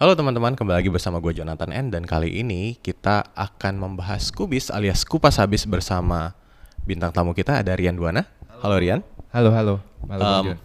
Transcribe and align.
Halo 0.00 0.16
teman-teman, 0.16 0.56
kembali 0.56 0.80
lagi 0.80 0.88
bersama 0.88 1.20
gue 1.20 1.36
Jonathan 1.36 1.76
N 1.76 1.92
dan 1.92 2.08
kali 2.08 2.40
ini 2.40 2.72
kita 2.80 3.36
akan 3.36 3.76
membahas 3.76 4.32
kubis 4.32 4.72
alias 4.72 5.04
kupas 5.04 5.36
habis 5.36 5.68
bersama 5.68 6.32
bintang 6.88 7.12
tamu 7.12 7.36
kita 7.36 7.60
ada 7.60 7.76
Rian 7.76 8.00
Duana. 8.00 8.24
Halo 8.64 8.80
Rian. 8.80 9.04
Halo, 9.28 9.52
halo. 9.52 9.84
Halo, 10.08 10.24
Um, 10.24 10.56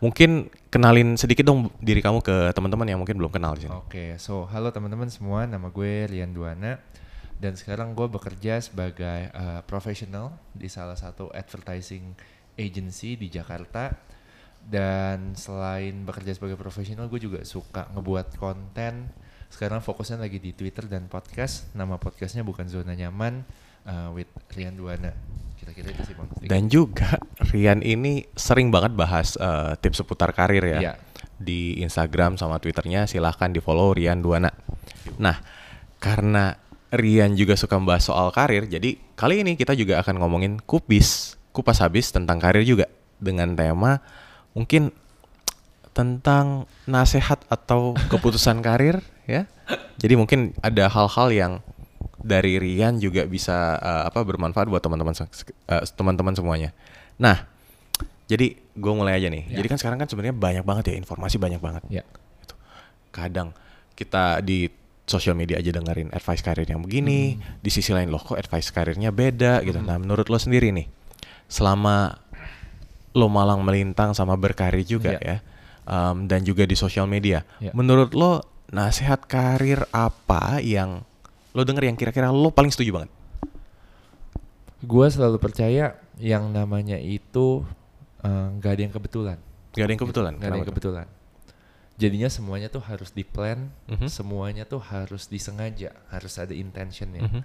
mungkin 0.00 0.48
kenalin 0.72 1.20
sedikit 1.20 1.44
dong 1.44 1.68
diri 1.84 2.00
kamu 2.00 2.24
ke 2.24 2.48
teman-teman 2.56 2.88
yang 2.88 2.96
mungkin 2.96 3.20
belum 3.20 3.28
kenal 3.28 3.60
di 3.60 3.68
sini. 3.68 3.76
Oke, 3.76 4.16
so 4.16 4.48
halo 4.48 4.72
teman-teman 4.72 5.12
semua. 5.12 5.44
Nama 5.44 5.68
gue 5.68 6.08
Rian 6.08 6.32
Duana 6.32 6.80
dan 7.44 7.52
sekarang 7.60 7.92
gue 7.92 8.08
bekerja 8.08 8.56
sebagai 8.64 9.28
uh, 9.36 9.60
profesional 9.68 10.32
di 10.56 10.72
salah 10.72 10.96
satu 10.96 11.28
advertising 11.36 12.16
agency 12.56 13.20
di 13.20 13.28
Jakarta. 13.28 13.92
Dan 14.62 15.34
selain 15.34 16.06
bekerja 16.06 16.32
sebagai 16.32 16.56
profesional, 16.56 17.10
gue 17.10 17.20
juga 17.20 17.40
suka 17.42 17.90
ngebuat 17.92 18.38
konten. 18.38 19.10
Sekarang 19.52 19.84
fokusnya 19.84 20.22
lagi 20.22 20.40
di 20.40 20.56
Twitter 20.56 20.88
dan 20.88 21.10
podcast. 21.12 21.68
Nama 21.76 22.00
podcastnya 22.00 22.40
bukan 22.40 22.70
Zona 22.70 22.96
Nyaman 22.96 23.44
uh, 23.84 24.08
with 24.16 24.30
Rian 24.56 24.78
Duana. 24.78 25.12
Kira-kira 25.60 25.94
itu 25.94 26.02
sih 26.08 26.14
bang. 26.18 26.28
Dan 26.48 26.62
juga 26.66 27.22
Rian 27.52 27.86
ini 27.86 28.26
sering 28.34 28.74
banget 28.74 28.98
bahas 28.98 29.38
eh, 29.38 29.78
tips 29.78 30.02
seputar 30.02 30.34
karir 30.34 30.64
ya. 30.66 30.78
Iya. 30.82 30.92
Di 31.38 31.78
Instagram 31.78 32.34
sama 32.34 32.58
Twitternya 32.58 33.06
silahkan 33.06 33.46
di 33.46 33.62
follow 33.62 33.94
Rian 33.94 34.18
Duana. 34.18 34.50
Nah, 35.22 35.38
karena 36.02 36.58
Rian 36.90 37.38
juga 37.38 37.54
suka 37.54 37.78
membahas 37.78 38.10
soal 38.10 38.34
karir, 38.34 38.66
jadi 38.66 38.98
kali 39.14 39.46
ini 39.46 39.56
kita 39.56 39.72
juga 39.72 40.02
akan 40.02 40.18
ngomongin 40.18 40.60
kupis, 40.60 41.40
kupas 41.54 41.80
habis 41.80 42.10
tentang 42.12 42.42
karir 42.42 42.66
juga 42.66 42.90
dengan 43.22 43.54
tema 43.54 44.02
mungkin 44.52 44.92
tentang 45.92 46.64
nasihat 46.88 47.44
atau 47.52 47.92
keputusan 48.08 48.60
karir 48.66 49.04
ya. 49.28 49.44
Jadi 50.00 50.14
mungkin 50.16 50.56
ada 50.64 50.88
hal-hal 50.88 51.28
yang 51.32 51.52
dari 52.22 52.56
Rian 52.56 52.96
juga 53.02 53.26
bisa 53.28 53.76
eh, 53.76 54.02
apa 54.08 54.22
bermanfaat 54.24 54.70
buat 54.70 54.80
teman-teman 54.80 55.12
eh, 55.12 55.84
teman-teman 55.96 56.34
semuanya. 56.34 56.70
Nah, 57.20 57.44
jadi 58.30 58.56
gue 58.56 58.92
mulai 58.96 59.20
aja 59.20 59.28
nih. 59.28 59.52
Ya. 59.52 59.60
Jadi 59.60 59.66
kan 59.68 59.78
sekarang 59.78 59.98
kan 60.00 60.08
sebenarnya 60.08 60.36
banyak 60.36 60.64
banget 60.64 60.84
ya 60.92 60.94
informasi 60.96 61.36
banyak 61.36 61.60
banget. 61.60 61.82
Ya. 61.92 62.04
Gitu. 62.40 62.54
Kadang 63.12 63.52
kita 63.92 64.40
di 64.40 64.72
sosial 65.04 65.36
media 65.36 65.58
aja 65.60 65.68
dengerin 65.74 66.14
advice 66.14 66.40
karir 66.40 66.64
yang 66.64 66.80
begini, 66.80 67.36
Hmm. 67.36 67.58
di 67.60 67.70
sisi 67.74 67.92
lain 67.92 68.08
loh 68.08 68.22
kok 68.22 68.38
advice 68.38 68.72
karirnya 68.72 69.12
beda 69.12 69.60
gitu. 69.66 69.82
Nah, 69.82 69.98
menurut 70.00 70.30
lo 70.30 70.38
sendiri 70.38 70.72
nih, 70.72 70.88
selama 71.50 72.21
lo 73.12 73.26
malang 73.28 73.60
melintang 73.60 74.12
sama 74.12 74.34
berkarir 74.34 74.82
juga 74.82 75.16
Iya. 75.16 75.20
ya, 75.20 75.36
um, 75.84 76.24
dan 76.24 76.42
juga 76.42 76.64
di 76.64 76.72
sosial 76.72 77.04
media, 77.04 77.44
Iya. 77.60 77.72
menurut 77.72 78.12
lo 78.12 78.40
nasihat 78.68 79.28
karir 79.28 79.84
apa 79.92 80.58
yang 80.58 81.04
lo 81.52 81.62
denger 81.62 81.84
yang 81.84 81.96
kira-kira 81.96 82.32
lo 82.32 82.48
paling 82.48 82.72
setuju 82.72 82.96
banget? 82.96 83.10
Gue 84.82 85.06
selalu 85.06 85.38
percaya 85.38 85.94
yang 86.18 86.50
namanya 86.50 86.98
itu 86.98 87.62
eh, 88.22 88.46
nggak 88.54 88.72
ada 88.72 88.82
yang 88.86 88.94
kebetulan. 88.94 89.38
Gak 89.74 89.82
ada 89.82 89.92
yang 89.92 90.02
kebetulan. 90.02 90.32
Nggak 90.38 90.46
ada 90.48 90.58
yang 90.58 90.68
kebetulan. 90.70 91.06
Jadinya 91.98 92.28
semuanya 92.30 92.68
tuh 92.70 92.82
harus 92.86 93.10
di 93.10 93.26
plan, 93.26 93.66
Mhm. 93.90 94.06
semuanya 94.06 94.62
tuh 94.62 94.78
harus 94.78 95.26
disengaja, 95.26 95.90
harus 96.06 96.34
ada 96.38 96.54
intentionnya. 96.54 97.26
Mhm. 97.26 97.42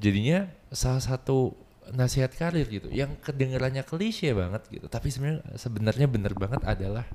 Jadinya 0.00 0.48
salah 0.72 1.04
satu 1.04 1.52
nasihat 1.92 2.32
karir 2.34 2.66
gitu, 2.68 2.88
yang 2.92 3.16
kedengarannya 3.20 3.84
klise 3.84 4.32
banget 4.36 4.62
gitu, 4.68 4.86
tapi 4.88 5.08
sebenarnya 5.08 5.42
sebenarnya 5.56 6.06
bener 6.08 6.32
banget 6.36 6.62
adalah 6.64 7.06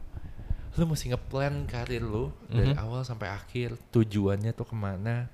lu 0.73 0.89
mesti 0.89 1.13
ngeplan 1.13 1.69
karir 1.69 2.01
lu 2.01 2.33
dari 2.49 2.73
Mhm. 2.73 2.81
awal 2.81 3.05
sampai 3.05 3.29
akhir, 3.29 3.77
tujuannya 3.93 4.57
tuh 4.57 4.65
ke 4.65 4.73
mana, 4.73 5.29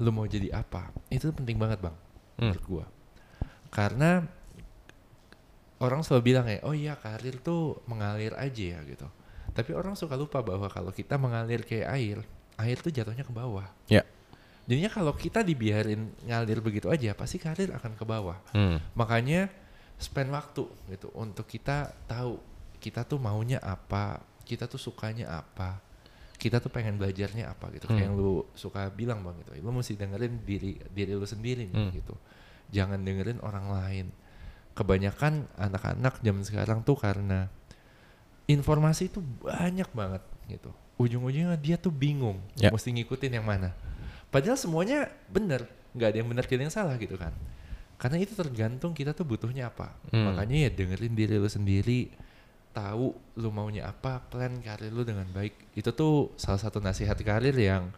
lu 0.00 0.08
mau 0.12 0.24
jadi 0.24 0.48
apa, 0.56 0.88
itu 1.12 1.28
penting 1.32 1.60
banget 1.60 1.84
bang, 1.84 1.96
Hmm. 2.40 2.52
menurut 2.52 2.64
gua. 2.64 2.84
Karena 3.68 4.24
orang 5.76 6.00
selalu 6.00 6.22
bilang 6.24 6.46
ya, 6.48 6.64
oh 6.64 6.72
iya 6.72 6.96
karir 6.96 7.36
tuh 7.44 7.84
mengalir 7.84 8.32
aja 8.40 8.76
ya 8.76 8.80
gitu. 8.88 9.04
Tapi 9.52 9.76
orang 9.76 9.92
suka 9.96 10.16
lupa 10.16 10.40
bahwa 10.40 10.68
kalau 10.72 10.88
kita 10.92 11.20
mengalir 11.20 11.60
kayak 11.64 11.88
air, 11.92 12.18
air 12.56 12.76
tuh 12.80 12.92
jatuhnya 12.92 13.24
ke 13.24 13.32
bawah. 13.32 13.68
Ya. 13.92 14.04
Jadinya 14.66 14.90
kalau 14.90 15.14
kita 15.14 15.40
dibiarin 15.40 16.10
ngalir 16.26 16.58
begitu 16.58 16.90
aja, 16.90 17.14
pasti 17.14 17.38
karir 17.38 17.70
akan 17.70 17.94
ke 17.94 18.02
bawah. 18.02 18.38
Hmm. 18.50 18.82
Makanya 18.94 19.46
spend 19.96 20.28
waktu 20.28 20.66
gitu 20.90 21.08
untuk 21.14 21.46
kita 21.46 21.94
tahu 22.04 22.36
kita 22.76 23.02
tuh 23.02 23.16
maunya 23.16 23.56
apa, 23.58 24.18
kita 24.42 24.66
tuh 24.66 24.76
sukanya 24.76 25.38
apa, 25.38 25.78
kita 26.36 26.58
tuh 26.58 26.68
pengen 26.68 26.98
belajarnya 26.98 27.46
apa 27.48 27.70
gitu. 27.72 27.86
Kayak 27.86 27.96
Hmm. 27.96 28.06
yang 28.10 28.14
lu 28.18 28.44
suka 28.52 28.90
bilang 28.90 29.22
bang 29.22 29.38
gitu, 29.40 29.54
lu 29.56 29.70
mesti 29.70 29.94
dengerin 29.94 30.42
diri 30.42 30.76
diri 30.90 31.12
lu 31.14 31.24
sendiri 31.24 31.70
Hmm. 31.70 31.94
gitu. 31.94 32.14
Jangan 32.68 33.00
dengerin 33.00 33.38
orang 33.40 33.70
lain. 33.70 34.06
Kebanyakan 34.74 35.48
anak-anak 35.56 36.20
zaman 36.20 36.44
sekarang 36.44 36.78
tuh 36.82 36.98
karena 36.98 37.48
informasi 38.46 39.08
itu 39.08 39.18
banyak 39.22 39.88
banget 39.90 40.22
gitu. 40.46 40.70
Ujung-ujungnya 40.96 41.56
dia 41.56 41.76
tuh 41.76 41.90
bingung 41.90 42.40
Ya. 42.56 42.68
mesti 42.68 42.92
ngikutin 42.92 43.32
yang 43.32 43.46
mana. 43.46 43.72
Padahal 44.36 44.60
semuanya 44.60 45.08
bener, 45.32 45.64
nggak 45.96 46.08
ada 46.12 46.16
yang 46.20 46.28
benar, 46.28 46.44
nggak 46.44 46.58
ada 46.60 46.64
yang 46.68 46.74
salah 46.76 46.92
gitu 47.00 47.16
kan. 47.16 47.32
Karena 47.96 48.20
itu 48.20 48.36
tergantung 48.36 48.92
kita 48.92 49.16
tuh 49.16 49.24
butuhnya 49.24 49.72
apa. 49.72 49.96
Hmm. 50.12 50.28
Makanya 50.36 50.68
ya 50.68 50.70
dengerin 50.76 51.16
diri 51.16 51.40
lu 51.40 51.48
sendiri, 51.48 52.12
tahu 52.76 53.16
lu 53.40 53.48
maunya 53.48 53.88
apa, 53.88 54.20
plan 54.28 54.52
karir 54.60 54.92
lu 54.92 55.08
dengan 55.08 55.24
baik. 55.32 55.72
Itu 55.72 55.96
tuh 55.96 56.36
salah 56.36 56.60
satu 56.60 56.84
nasihat 56.84 57.16
karir 57.24 57.56
yang 57.56 57.88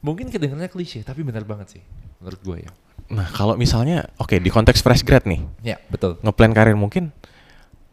mungkin 0.00 0.32
kedengarannya 0.32 0.72
klise, 0.72 1.04
tapi 1.04 1.20
benar 1.20 1.44
banget 1.44 1.76
sih 1.76 1.82
menurut 2.24 2.40
gue 2.40 2.56
ya. 2.64 2.72
Nah, 3.12 3.28
kalau 3.28 3.60
misalnya 3.60 4.08
oke 4.16 4.40
di 4.40 4.48
konteks 4.48 4.80
fresh 4.80 5.04
grad 5.04 5.28
nih, 5.28 5.44
Ya 5.60 5.76
betul. 5.92 6.16
ngeplan 6.24 6.56
karir 6.56 6.72
mungkin 6.72 7.12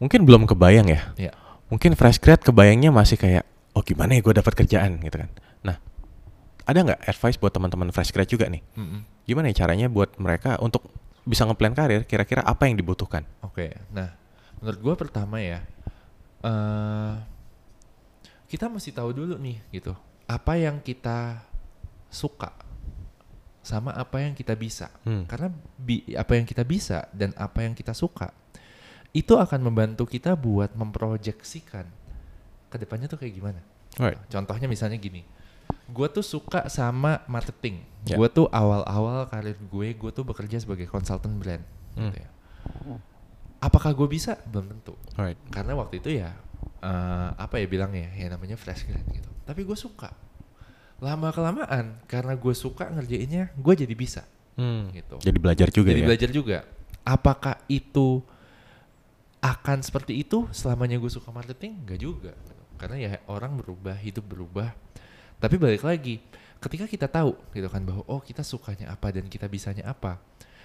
mungkin 0.00 0.24
belum 0.24 0.48
kebayang 0.48 0.88
ya. 0.88 1.12
Ya. 1.20 1.32
Mungkin 1.68 1.92
fresh 2.00 2.16
grad 2.16 2.40
kebayangnya 2.40 2.88
masih 2.88 3.20
kayak 3.20 3.44
oh 3.76 3.84
gimana 3.84 4.16
ya 4.16 4.24
gue 4.24 4.32
dapat 4.40 4.56
kerjaan 4.56 4.96
gitu 5.04 5.20
kan. 5.20 5.28
Nah, 5.60 5.76
ada 6.70 6.78
nggak 6.86 7.00
advice 7.10 7.36
buat 7.42 7.50
teman-teman 7.50 7.90
fresh 7.90 8.14
grad 8.14 8.30
juga 8.30 8.46
nih? 8.46 8.62
Mm-mm. 8.78 9.02
Gimana 9.26 9.50
ya 9.50 9.66
caranya 9.66 9.90
buat 9.90 10.14
mereka 10.22 10.56
untuk 10.62 10.86
bisa 11.26 11.44
ngeplan 11.44 11.74
karir 11.74 12.06
kira-kira 12.06 12.46
apa 12.46 12.70
yang 12.70 12.78
dibutuhkan? 12.78 13.26
Oke, 13.42 13.74
nah 13.90 14.14
menurut 14.62 14.80
gua 14.80 14.94
pertama 14.94 15.42
ya, 15.42 15.66
eh 16.46 17.14
kita 18.50 18.66
mesti 18.70 18.90
tahu 18.94 19.10
dulu 19.14 19.34
nih 19.38 19.58
gitu, 19.74 19.94
apa 20.26 20.58
yang 20.58 20.78
kita 20.82 21.42
suka 22.10 22.50
sama 23.60 23.92
apa 23.94 24.24
yang 24.24 24.32
kita 24.34 24.56
bisa. 24.56 24.88
Hmm. 25.04 25.28
Karena 25.28 25.52
bi- 25.78 26.16
apa 26.16 26.34
yang 26.34 26.48
kita 26.48 26.64
bisa 26.64 27.06
dan 27.12 27.30
apa 27.36 27.62
yang 27.62 27.76
kita 27.76 27.92
suka 27.92 28.32
itu 29.10 29.34
akan 29.36 29.60
membantu 29.66 30.06
kita 30.06 30.34
buat 30.38 30.74
memproyeksikan 30.74 31.86
ke 32.70 32.76
depannya 32.78 33.10
tuh 33.10 33.18
kayak 33.18 33.34
gimana. 33.34 33.60
Alright. 33.98 34.18
Contohnya 34.30 34.70
misalnya 34.70 34.96
gini, 34.98 35.26
gue 35.90 36.08
tuh 36.08 36.24
suka 36.24 36.70
sama 36.70 37.20
marketing. 37.26 37.82
Ya. 38.08 38.16
Gue 38.16 38.30
tuh 38.32 38.48
awal-awal 38.48 39.28
karir 39.28 39.58
gue, 39.58 39.88
gue 39.92 40.10
tuh 40.14 40.24
bekerja 40.24 40.56
sebagai 40.62 40.88
konsultan 40.88 41.36
brand. 41.36 41.62
Hmm. 41.98 42.08
Gitu 42.08 42.18
ya. 42.24 42.30
Apakah 43.60 43.92
gue 43.92 44.08
bisa? 44.08 44.40
Belum 44.48 44.72
tentu. 44.72 44.96
Alright. 45.18 45.36
Karena 45.52 45.76
waktu 45.76 46.00
itu 46.00 46.16
ya 46.16 46.32
eh, 46.80 47.28
apa 47.36 47.60
ya 47.60 47.66
bilangnya, 47.68 48.08
ya 48.16 48.32
namanya 48.32 48.56
fresh 48.56 48.88
grad 48.88 49.04
gitu. 49.12 49.28
Tapi 49.44 49.60
gue 49.66 49.76
suka. 49.76 50.08
Lama 51.00 51.32
kelamaan 51.32 52.00
karena 52.08 52.36
gue 52.36 52.54
suka 52.56 52.88
ngerjainnya, 52.88 53.52
gue 53.56 53.74
jadi 53.76 53.94
bisa. 53.96 54.22
Hmm. 54.56 54.88
Gitu. 54.92 55.16
Jadi 55.20 55.38
belajar 55.40 55.68
juga 55.68 55.92
Jadi 55.92 56.02
ya. 56.04 56.06
belajar 56.08 56.30
juga. 56.32 56.58
Apakah 57.04 57.56
itu 57.68 58.20
akan 59.40 59.80
seperti 59.80 60.20
itu 60.20 60.44
selamanya 60.52 61.00
gue 61.00 61.08
suka 61.08 61.32
marketing? 61.32 61.80
Enggak 61.84 62.00
juga. 62.00 62.32
Karena 62.76 62.96
ya 62.96 63.10
orang 63.28 63.60
berubah, 63.60 63.96
hidup 63.96 64.24
berubah. 64.24 64.72
Tapi 65.40 65.56
balik 65.56 65.82
lagi, 65.82 66.20
ketika 66.60 66.84
kita 66.84 67.06
tahu 67.08 67.32
gitu 67.56 67.66
kan 67.72 67.80
bahwa 67.82 68.04
oh 68.06 68.20
kita 68.20 68.44
sukanya 68.44 68.92
apa 68.92 69.08
dan 69.10 69.24
kita 69.26 69.48
bisanya 69.48 69.88
apa, 69.88 70.20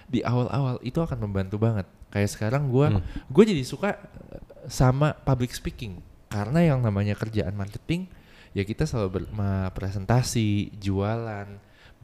di 0.06 0.20
awal-awal 0.22 0.78
itu 0.84 1.00
akan 1.00 1.18
membantu 1.24 1.56
banget. 1.58 1.88
Kayak 2.12 2.30
sekarang 2.36 2.68
gue, 2.70 2.86
Hmm. 2.86 3.02
gue 3.02 3.44
jadi 3.48 3.64
suka 3.64 3.96
eh, 3.96 4.40
sama 4.68 5.16
public 5.24 5.56
speaking 5.56 5.98
karena 6.28 6.74
yang 6.74 6.84
namanya 6.84 7.16
kerjaan 7.16 7.56
marketing 7.56 8.10
ya 8.52 8.62
kita 8.66 8.84
selalu 8.84 9.30
presentasi, 9.72 10.74
jualan, 10.78 11.48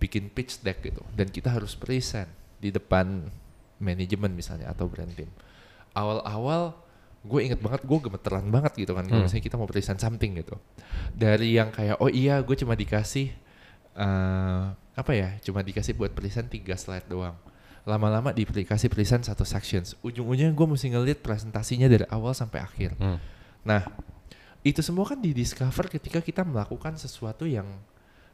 bikin 0.02 0.28
pitch 0.32 0.60
deck 0.66 0.82
gitu 0.82 1.02
dan 1.14 1.30
kita 1.30 1.48
harus 1.52 1.78
present 1.78 2.26
di 2.58 2.74
depan 2.74 3.30
manajemen 3.78 4.34
misalnya 4.34 4.70
atau 4.70 4.86
brand 4.90 5.10
team. 5.14 5.30
Awal-awal 5.94 6.74
gue 7.22 7.40
inget 7.40 7.58
banget 7.58 7.82
gue 7.82 7.98
gemeteran 8.02 8.46
banget 8.48 8.72
gitu 8.76 8.92
kan 8.92 9.06
kalau 9.06 9.22
Hmm. 9.22 9.26
misalnya 9.26 9.44
kita 9.44 9.56
mau 9.56 9.66
present 9.66 9.96
something 9.96 10.32
gitu. 10.36 10.58
Dari 11.12 11.54
yang 11.54 11.70
kayak 11.70 11.98
oh 11.98 12.08
iya 12.08 12.38
gue 12.38 12.56
cuma 12.56 12.74
dikasih 12.74 13.30
eh 13.92 14.62
apa 14.92 15.12
ya 15.12 15.36
cuma 15.40 15.60
dikasih 15.60 15.92
buat 15.92 16.12
present 16.12 16.48
tiga 16.48 16.76
slide 16.76 17.04
doang 17.06 17.36
lama-lama 17.82 18.30
dikasih 18.30 18.88
present 18.88 19.24
satu 19.24 19.42
sections 19.42 19.96
ujung-ujungnya 20.00 20.52
gue 20.52 20.66
mesti 20.66 20.86
ngeliat 20.88 21.18
presentasinya 21.18 21.88
dari 21.88 22.04
awal 22.08 22.32
sampai 22.32 22.60
akhir 22.60 22.96
Hmm. 22.96 23.18
nah 23.64 23.84
itu 24.62 24.78
semua 24.80 25.02
kan 25.04 25.18
didiscover 25.18 25.88
ketika 25.88 26.20
kita 26.20 26.40
melakukan 26.40 26.94
sesuatu 26.94 27.44
yang 27.44 27.66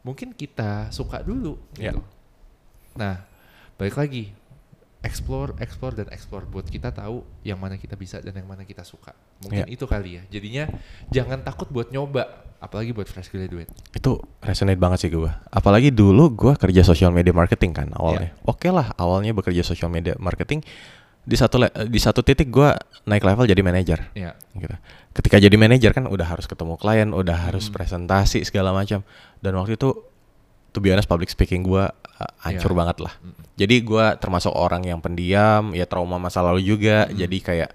mungkin 0.03 0.31
kita 0.31 0.91
suka 0.91 1.23
dulu 1.23 1.57
Ya. 1.75 1.91
gitu. 1.91 2.03
Nah, 2.95 3.25
balik 3.75 3.97
lagi 3.97 4.31
explore, 4.99 5.55
explore 5.63 5.95
dan 5.95 6.11
explore 6.11 6.43
buat 6.45 6.67
kita 6.67 6.91
tahu 6.91 7.23
yang 7.43 7.57
mana 7.57 7.79
kita 7.79 7.95
bisa 7.95 8.19
dan 8.19 8.35
yang 8.35 8.45
mana 8.45 8.67
kita 8.67 8.83
suka. 8.83 9.15
Mungkin 9.41 9.65
Ya. 9.65 9.67
itu 9.71 9.87
kali 9.87 10.19
ya. 10.19 10.23
Jadinya 10.29 10.65
jangan 11.09 11.39
takut 11.41 11.71
buat 11.71 11.89
nyoba, 11.89 12.27
apalagi 12.59 12.91
buat 12.91 13.07
fresh 13.07 13.31
graduate. 13.31 13.71
Itu 13.95 14.19
resonate 14.43 14.77
banget 14.77 15.07
sih 15.07 15.11
gue. 15.11 15.31
Apalagi 15.49 15.95
dulu 15.95 16.35
gue 16.35 16.53
kerja 16.59 16.83
social 16.83 17.15
media 17.15 17.31
marketing 17.31 17.73
kan 17.73 17.89
awalnya. 17.95 18.35
Ya. 18.35 18.43
Oke 18.43 18.75
lah 18.75 18.91
awalnya 18.99 19.31
bekerja 19.31 19.63
social 19.63 19.87
media 19.87 20.19
marketing. 20.19 20.67
Di 21.23 21.37
satu 21.37 21.61
di 21.87 22.01
satu 22.01 22.25
titik 22.25 22.49
gue 22.49 22.73
naik 23.05 23.23
level 23.23 23.45
jadi 23.45 23.61
manajer. 23.61 24.11
Ya, 24.17 24.33
Gitu. 24.57 24.75
Ketika 25.15 25.37
jadi 25.37 25.55
manajer 25.55 25.93
kan 25.93 26.09
udah 26.09 26.25
harus 26.25 26.49
ketemu 26.49 26.75
klien, 26.75 27.13
udah 27.13 27.37
harus 27.47 27.69
Hmm. 27.69 27.75
presentasi 27.77 28.43
segala 28.43 28.73
macam. 28.73 29.05
Dan 29.39 29.53
waktu 29.55 29.77
itu, 29.77 29.93
to 30.71 30.79
be 30.79 30.91
honest 30.91 31.07
public 31.07 31.29
speaking 31.29 31.63
gue 31.63 31.85
uh, 31.85 32.33
hancur 32.43 32.73
Ya. 32.73 32.77
banget 32.77 32.97
lah. 33.03 33.15
Mm. 33.19 33.35
Jadi 33.59 33.75
gue 33.83 34.07
termasuk 34.19 34.53
orang 34.55 34.83
yang 34.85 35.01
pendiam, 35.01 35.75
ya 35.75 35.85
trauma 35.85 36.15
masa 36.17 36.39
lalu 36.41 36.63
juga. 36.63 37.11
Hmm. 37.11 37.17
Jadi 37.17 37.39
kayak 37.43 37.71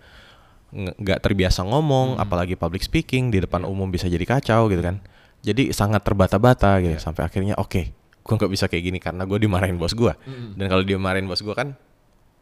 nggak 0.74 1.19
terbiasa 1.22 1.62
ngomong, 1.62 2.18
Hmm. 2.18 2.24
apalagi 2.24 2.56
public 2.56 2.81
speaking 2.81 3.30
di 3.30 3.44
depan 3.44 3.62
Iya. 3.62 3.69
umum 3.69 3.92
bisa 3.92 4.07
jadi 4.07 4.24
kacau 4.24 4.72
gitu 4.72 4.81
kan. 4.81 5.04
Jadi 5.44 5.69
sangat 5.69 6.01
terbata-bata 6.01 6.80
gitu. 6.80 6.95
Iya. 6.95 7.04
Sampai 7.04 7.28
akhirnya 7.28 7.54
oke, 7.60 7.81
gue 7.94 8.34
nggak 8.34 8.51
bisa 8.51 8.66
kayak 8.66 8.84
gini 8.84 8.98
karena 8.98 9.28
gue 9.28 9.38
dimarahin 9.38 9.75
bos 9.75 9.92
gue. 9.92 10.16
Mm-mm. 10.24 10.56
Dan 10.56 10.66
kalau 10.72 10.81
dia 10.81 10.95
marahin 10.95 11.28
bos 11.28 11.44
gue 11.44 11.51
kan, 11.51 11.75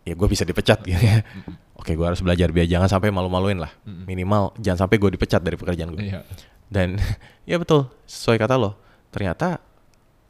ya 0.06 0.14
gue 0.14 0.28
bisa 0.30 0.46
dipecat 0.46 0.80
gitu 0.86 1.02
ya. 1.02 1.26
Mm-mm. 1.26 1.58
Oke, 1.76 1.98
gue 1.98 2.06
harus 2.06 2.22
belajar 2.22 2.54
biar 2.54 2.70
jangan 2.70 2.88
sampai 2.88 3.10
malu-maluin 3.10 3.58
lah. 3.58 3.74
Mm-mm. 3.84 4.06
Minimal 4.06 4.54
jangan 4.62 4.86
sampai 4.86 5.02
gue 5.02 5.12
dipecat 5.12 5.42
dari 5.42 5.58
pekerjaan 5.58 5.90
gue. 5.92 6.14
Iya. 6.14 6.22
Dan 6.70 7.02
ya 7.50 7.58
betul, 7.58 7.90
sesuai 8.06 8.38
kata 8.38 8.56
lo. 8.56 8.78
Ternyata 9.10 9.58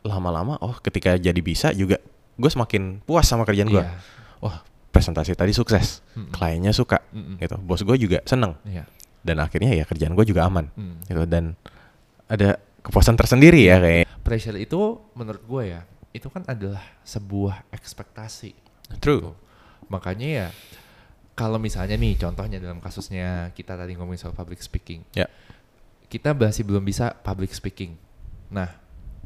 lama-lama, 0.02 0.58
oh 0.62 0.78
ketika 0.82 1.16
jadi 1.18 1.38
bisa 1.42 1.70
juga 1.72 2.02
gue 2.36 2.50
semakin 2.50 3.06
puas 3.06 3.28
sama 3.30 3.46
kerjaan 3.46 3.70
gue. 3.70 3.84
Iya. 3.84 3.98
Wah 4.42 4.66
presentasi 4.92 5.32
tadi 5.40 5.56
sukses, 5.56 6.04
Mm-mm. 6.20 6.36
kliennya 6.36 6.76
suka, 6.76 7.00
Mm-mm. 7.16 7.40
gitu. 7.40 7.56
Bos 7.64 7.80
gue 7.80 7.96
juga 7.96 8.20
seneng. 8.28 8.60
Iya. 8.68 8.84
Dan 9.24 9.40
akhirnya 9.40 9.72
ya 9.72 9.88
kerjaan 9.88 10.18
gue 10.18 10.26
juga 10.28 10.44
aman, 10.50 10.68
Mm. 10.76 10.96
gitu. 11.08 11.24
Dan 11.30 11.56
ada 12.28 12.60
kepuasan 12.84 13.16
tersendiri 13.16 13.72
ya 13.72 13.80
kayak. 13.80 14.10
Pressure 14.26 14.60
itu 14.60 15.00
menurut 15.16 15.44
gue 15.48 15.64
ya, 15.78 15.82
itu 16.12 16.28
kan 16.28 16.44
adalah 16.44 16.84
sebuah 17.08 17.72
ekspektasi. 17.72 18.52
True. 19.00 19.32
Makanya 19.88 20.28
ya 20.28 20.48
kalau 21.32 21.56
misalnya 21.56 21.96
nih 21.96 22.20
contohnya 22.20 22.60
dalam 22.60 22.84
kasusnya 22.84 23.56
kita 23.56 23.80
tadi 23.80 23.96
ngomongin 23.96 24.20
soal 24.20 24.36
public 24.36 24.60
speaking. 24.60 25.08
Ya. 25.16 25.32
Kita 26.12 26.36
masih 26.36 26.68
belum 26.68 26.84
bisa 26.84 27.16
public 27.24 27.56
speaking. 27.56 27.96
Nah, 28.52 28.81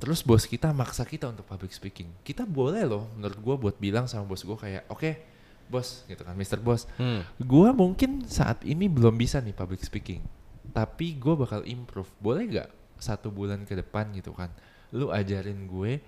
terus 0.05 0.21
bos 0.21 0.45
kita 0.45 0.69
maksa 0.69 1.01
kita 1.01 1.25
untuk 1.25 1.49
public 1.49 1.73
speaking. 1.73 2.13
Kita 2.21 2.45
boleh 2.45 2.85
loh 2.85 3.09
menurut 3.17 3.39
gua 3.41 3.55
buat 3.57 3.75
bilang 3.81 4.05
sama 4.05 4.29
bos 4.29 4.45
gua 4.45 4.53
kayak, 4.55 4.85
"Oke, 4.87 5.17
bos," 5.65 6.05
gitu 6.05 6.21
kan, 6.21 6.37
Mr. 6.37 6.61
Bos. 6.61 6.85
Hmm. 7.01 7.25
Gua 7.41 7.73
mungkin 7.73 8.21
saat 8.29 8.61
ini 8.61 8.85
belum 8.85 9.17
bisa 9.17 9.41
nih 9.41 9.57
public 9.57 9.81
speaking. 9.81 10.21
Tapi 10.69 11.17
gua 11.17 11.33
bakal 11.33 11.65
improve. 11.65 12.13
Boleh 12.21 12.45
gak 12.45 12.69
satu 13.01 13.33
bulan 13.33 13.65
ke 13.65 13.73
depan 13.73 14.13
gitu 14.13 14.29
kan? 14.31 14.53
Lu 14.93 15.09
ajarin 15.09 15.65
gue 15.65 15.99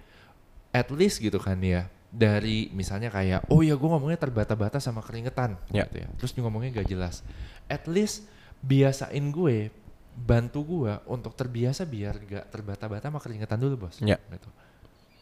at 0.70 0.88
least 0.94 1.18
gitu 1.20 1.42
kan 1.42 1.58
ya 1.58 1.90
dari 2.08 2.70
misalnya 2.72 3.12
kayak 3.12 3.50
oh 3.52 3.60
ya 3.66 3.76
gue 3.76 3.90
ngomongnya 3.90 4.16
terbata-bata 4.16 4.80
sama 4.80 5.04
keringetan 5.04 5.60
Ya. 5.74 5.84
gitu 5.90 6.06
ya 6.06 6.08
terus 6.16 6.32
ngomongnya 6.38 6.80
gak 6.80 6.88
jelas 6.92 7.20
at 7.68 7.84
least 7.90 8.28
biasain 8.64 9.32
gue 9.34 9.74
bantu 10.18 10.66
gue 10.66 10.94
untuk 11.06 11.38
terbiasa 11.38 11.86
biar 11.86 12.18
gak 12.20 12.46
terbata-bata 12.50 13.08
sama 13.08 13.22
keringetan 13.22 13.62
dulu 13.62 13.86
bos 13.86 14.02
Ya. 14.02 14.18
gitu. 14.18 14.50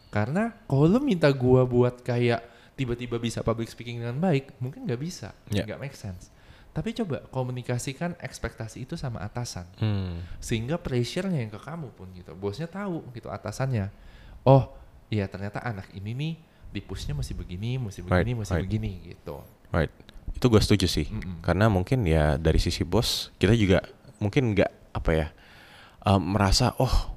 karena 0.08 0.56
kalau 0.64 0.88
lu 0.88 0.98
minta 0.98 1.28
gue 1.28 1.62
buat 1.62 2.00
kayak 2.00 2.40
tiba-tiba 2.72 3.16
bisa 3.16 3.40
public 3.40 3.68
speaking 3.68 4.00
dengan 4.00 4.16
baik 4.16 4.56
mungkin 4.56 4.88
gak 4.88 4.96
bisa 4.96 5.36
nggak 5.46 5.76
make 5.76 5.92
sense 5.92 6.32
tapi 6.72 6.92
coba 6.92 7.24
komunikasikan 7.28 8.16
ekspektasi 8.20 8.84
itu 8.84 8.96
sama 8.96 9.20
atasan 9.20 9.64
Hmm. 9.76 10.20
sehingga 10.40 10.76
pressure-nya 10.76 11.40
yang 11.40 11.52
ke 11.52 11.60
kamu 11.60 11.92
pun 11.92 12.08
gitu 12.12 12.32
bosnya 12.32 12.64
tahu 12.66 13.04
gitu 13.12 13.28
atasannya 13.28 13.88
oh 14.44 14.72
iya 15.08 15.24
ternyata 15.24 15.60
anak 15.60 15.92
ini 15.92 16.12
nih 16.12 16.34
di 16.66 16.80
pushnya 16.80 17.12
mesti 17.12 17.32
begini 17.32 17.76
mesti 17.76 18.00
Right, 18.04 18.24
begini 18.24 18.32
mesti 18.36 18.52
right. 18.52 18.64
begini 18.64 18.90
gitu 19.06 19.36
Right. 19.68 19.90
Itu 20.30 20.46
gue 20.46 20.60
setuju 20.60 20.86
sih. 20.86 21.08
Mm-mm. 21.08 21.40
Karena 21.42 21.66
mungkin 21.66 22.04
ya 22.04 22.36
dari 22.36 22.60
sisi 22.60 22.84
bos 22.84 23.34
kita 23.34 23.50
juga 23.52 23.82
mungkin 24.20 24.54
nggak 24.54 24.85
apa 24.96 25.10
ya 25.12 25.26
um, 26.08 26.34
merasa 26.34 26.72
oh 26.80 27.12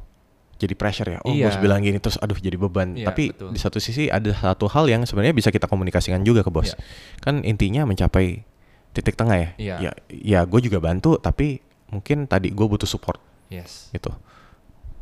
jadi 0.60 0.76
pressure 0.76 1.08
ya. 1.08 1.20
Oh 1.24 1.32
Iya. 1.32 1.48
bos 1.48 1.58
bilang 1.64 1.80
gini 1.80 2.04
terus 2.04 2.20
aduh 2.20 2.36
jadi 2.36 2.60
beban. 2.60 2.92
Iya, 2.92 3.08
Tapi 3.08 3.32
betul. 3.32 3.56
di 3.56 3.60
satu 3.64 3.80
sisi 3.80 4.12
ada 4.12 4.28
satu 4.36 4.68
hal 4.68 4.92
yang 4.92 5.08
sebenarnya 5.08 5.32
bisa 5.32 5.56
kita 5.56 5.72
komunikasikan 5.72 6.20
juga 6.28 6.44
ke 6.44 6.52
bos. 6.52 6.76
Iya. 6.76 6.78
Kan 7.24 7.48
intinya 7.48 7.88
mencapai 7.88 8.44
titik 8.92 9.16
tengah 9.16 9.40
ya. 9.40 9.50
Iya. 9.56 9.76
Ya, 9.80 9.92
ya 10.12 10.40
gue 10.44 10.60
juga 10.60 10.84
bantu 10.84 11.16
tapi 11.16 11.64
mungkin 11.88 12.28
tadi 12.28 12.52
gue 12.52 12.68
butuh 12.68 12.84
support 12.84 13.24
yes 13.48 13.88
gitu. 13.96 14.12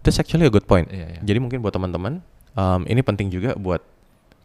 That's 0.05 0.21
actually 0.21 0.45
a 0.45 0.53
good 0.53 0.69
point. 0.69 0.93
Iya, 0.93 1.17
iya. 1.17 1.21
Jadi 1.25 1.41
mungkin 1.41 1.65
buat 1.65 1.73
teman-teman 1.73 2.21
um, 2.53 2.81
ini 2.85 3.01
penting 3.01 3.33
juga 3.33 3.57
buat 3.57 3.81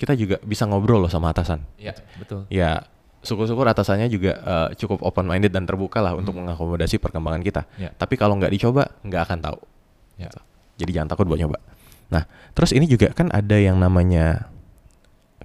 kita 0.01 0.17
juga 0.19 0.37
bisa 0.43 0.67
ngobrol 0.67 0.99
loh 0.99 1.13
sama 1.13 1.31
atasan 1.31 1.63
ya 1.79 1.95
betul 2.19 2.43
ya 2.51 2.83
syukur-syukur 3.23 3.65
atasannya 3.65 4.11
juga 4.11 4.33
eh, 4.37 4.69
cukup 4.77 5.03
open 5.03 5.31
minded 5.31 5.55
dan 5.55 5.63
terbuka 5.65 6.03
lah 6.03 6.13
untuk 6.13 6.35
Hmm. 6.35 6.47
mengakomodasi 6.47 6.99
perkembangan 6.99 7.43
kita. 7.43 7.63
Ya. 7.79 7.95
Tapi 7.95 8.19
kalau 8.19 8.35
nggak 8.37 8.51
dicoba 8.51 8.91
nggak 9.03 9.23
akan 9.31 9.39
tahu. 9.41 9.59
ya 10.19 10.29
Jadi 10.77 10.91
jangan 10.93 11.15
takut 11.15 11.27
buat 11.27 11.39
nyoba. 11.39 11.59
Nah, 12.11 12.27
terus 12.53 12.75
ini 12.75 12.85
juga 12.85 13.09
kan 13.15 13.31
ada 13.31 13.57
yang 13.57 13.79
namanya 13.79 14.51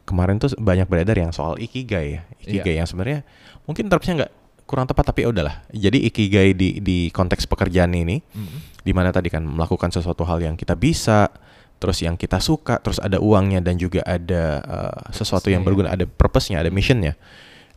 kemarin 0.03 0.39
tuh 0.39 0.51
banyak 0.57 0.87
beredar 0.87 1.15
yang 1.15 1.31
soal 1.31 1.55
ikigai 1.55 2.19
ya. 2.19 2.21
Ikigai 2.41 2.79
yang 2.79 2.87
sebenarnya 2.87 3.21
mungkin 3.67 3.87
termnya 3.87 4.25
nggak 4.25 4.31
kurang 4.67 4.87
tepat 4.87 5.11
tapi 5.11 5.23
ya 5.23 5.31
udahlah. 5.31 5.63
Jadi 5.71 6.07
ikigai 6.07 6.51
di 6.55 6.79
di 6.83 7.07
konteks 7.11 7.47
pekerjaan 7.47 7.91
ini 7.95 8.19
Mm-mm. 8.19 8.59
di 8.83 8.91
mana 8.91 9.11
tadi 9.11 9.31
kan 9.31 9.43
melakukan 9.43 9.91
sesuatu 9.91 10.27
hal 10.27 10.43
yang 10.43 10.55
kita 10.59 10.75
bisa, 10.75 11.31
terus 11.79 12.03
yang 12.03 12.19
kita 12.19 12.39
suka, 12.43 12.79
terus 12.83 12.99
ada 12.99 13.19
uangnya 13.19 13.63
dan 13.63 13.79
juga 13.79 14.03
ada 14.03 14.43
uh, 14.63 14.99
sesuatu 15.11 15.47
yang 15.47 15.63
Purpose-nya, 15.63 15.87
berguna, 15.87 15.95
ada 15.95 16.05
purpose-nya, 16.07 16.57
ada 16.63 16.71
mission-nya. 16.71 17.15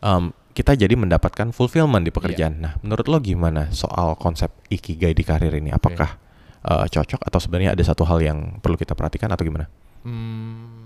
Um, 0.01 0.33
kita 0.51 0.75
jadi 0.75 0.91
mendapatkan 0.97 1.55
fulfillment 1.55 2.03
di 2.03 2.11
pekerjaan. 2.11 2.59
Nah, 2.59 2.73
menurut 2.83 3.07
lo 3.07 3.17
gimana 3.23 3.71
soal 3.71 4.19
konsep 4.19 4.51
ikigai 4.67 5.15
di 5.15 5.23
karir 5.23 5.53
ini? 5.55 5.71
Apakah 5.71 6.19
uh, 6.67 6.85
cocok 6.89 7.21
atau 7.23 7.39
sebenarnya 7.39 7.71
ada 7.71 7.83
satu 7.85 8.03
hal 8.03 8.19
yang 8.19 8.59
perlu 8.59 8.75
kita 8.75 8.91
perhatikan 8.97 9.31
atau 9.31 9.47
gimana? 9.47 9.71
Hmm, 10.01 10.81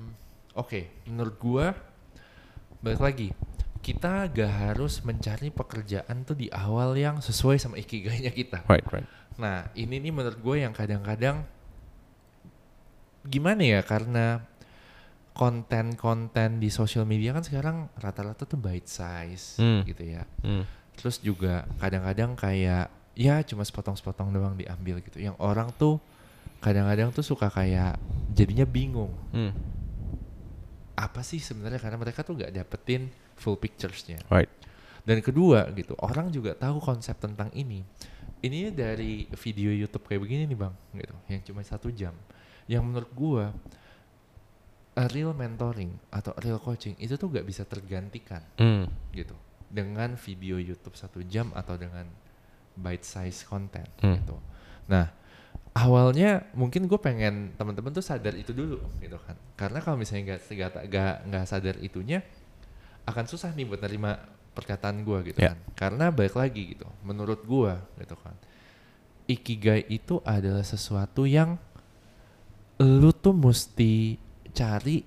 Oke, 0.56 1.04
menurut 1.04 1.36
gua 1.36 1.76
balik 2.80 3.02
lagi 3.04 3.30
kita 3.84 4.32
gak 4.32 4.54
harus 4.72 5.04
mencari 5.04 5.52
pekerjaan 5.52 6.24
tuh 6.26 6.34
di 6.34 6.48
awal 6.50 6.96
yang 6.98 7.22
sesuai 7.22 7.60
sama 7.60 7.76
ikigainya 7.78 8.32
kita. 8.34 8.64
Right, 8.66 8.88
right. 8.90 9.06
Nah, 9.38 9.70
ini 9.78 10.02
nih 10.02 10.10
menurut 10.10 10.42
gue 10.42 10.66
yang 10.66 10.74
kadang-kadang 10.74 11.46
gimana 13.30 13.62
ya 13.62 13.86
karena 13.86 14.42
konten-konten 15.36 16.64
di 16.64 16.72
sosial 16.72 17.04
media 17.04 17.36
kan 17.36 17.44
sekarang 17.44 17.92
rata-rata 18.00 18.48
tuh 18.48 18.56
bite 18.56 18.88
size 18.88 19.60
Hmm. 19.60 19.84
gitu 19.84 20.08
ya. 20.08 20.24
Hmm. 20.40 20.64
Terus 20.96 21.20
juga 21.20 21.68
kadang-kadang 21.78 22.40
kayak 22.40 22.88
ya 23.14 23.44
cuma 23.44 23.68
sepotong-sepotong 23.68 24.32
doang 24.32 24.56
diambil 24.56 25.04
gitu. 25.04 25.20
Yang 25.20 25.36
orang 25.44 25.76
tuh 25.76 26.00
kadang-kadang 26.64 27.12
tuh 27.12 27.22
suka 27.22 27.52
kayak 27.52 28.00
jadinya 28.32 28.64
bingung 28.64 29.12
Hmm. 29.36 29.52
apa 30.96 31.20
sih 31.22 31.44
sebenarnya 31.44 31.84
karena 31.84 32.00
mereka 32.00 32.24
tuh 32.24 32.40
nggak 32.40 32.56
dapetin 32.56 33.12
full 33.36 33.60
pictures-nya. 33.60 34.24
Right. 34.32 34.48
Dan 35.04 35.20
kedua 35.20 35.68
gitu, 35.76 35.94
orang 36.00 36.32
juga 36.32 36.56
tahu 36.56 36.80
konsep 36.80 37.20
tentang 37.20 37.52
ini. 37.52 37.84
Ini 38.40 38.72
dari 38.72 39.28
video 39.38 39.70
YouTube 39.70 40.08
kayak 40.08 40.24
begini 40.24 40.48
nih 40.48 40.58
bang, 40.58 40.74
gitu, 40.96 41.16
yang 41.28 41.42
cuma 41.44 41.62
satu 41.62 41.92
jam. 41.92 42.16
Yang 42.66 42.82
menurut 42.88 43.12
gua 43.12 43.46
a 44.96 45.06
real 45.12 45.36
mentoring 45.36 45.92
atau 46.08 46.32
real 46.40 46.58
coaching 46.58 46.96
itu 46.98 47.16
tuh 47.16 47.28
gak 47.28 47.44
bisa 47.44 47.64
tergantikan 47.64 48.40
Hmm. 48.56 48.88
gitu 49.12 49.36
dengan 49.68 50.16
video 50.16 50.56
YouTube 50.56 50.96
satu 50.96 51.20
jam 51.22 51.52
atau 51.52 51.76
dengan 51.76 52.08
bite 52.74 53.04
size 53.04 53.44
content 53.44 53.88
Hmm. 54.00 54.16
gitu. 54.16 54.36
Nah 54.88 55.12
awalnya 55.76 56.48
mungkin 56.56 56.88
gue 56.88 56.96
pengen 56.96 57.52
teman-teman 57.56 57.92
tuh 57.92 58.00
sadar 58.00 58.32
itu 58.34 58.56
dulu 58.56 58.80
gitu 59.00 59.20
kan, 59.20 59.36
karena 59.56 59.84
kalau 59.84 60.00
misalnya 60.00 60.36
nggak 60.36 60.42
nggak 60.48 60.72
nggak 60.88 61.16
nggak 61.28 61.46
sadar 61.46 61.76
itunya 61.84 62.24
akan 63.04 63.28
susah 63.28 63.52
nih 63.52 63.68
buat 63.68 63.84
nerima 63.84 64.16
perkataan 64.56 65.04
gue 65.04 65.20
gitu 65.30 65.44
Ya. 65.44 65.52
kan, 65.52 65.60
karena 65.76 66.06
balik 66.10 66.40
lagi 66.40 66.72
gitu, 66.72 66.88
menurut 67.04 67.44
gue 67.44 67.76
gitu 68.00 68.16
kan, 68.16 68.32
ikigai 69.28 69.84
itu 69.92 70.24
adalah 70.24 70.64
sesuatu 70.64 71.28
yang 71.28 71.60
lu 72.80 73.12
tuh 73.12 73.36
mesti 73.36 74.16
cari 74.56 75.04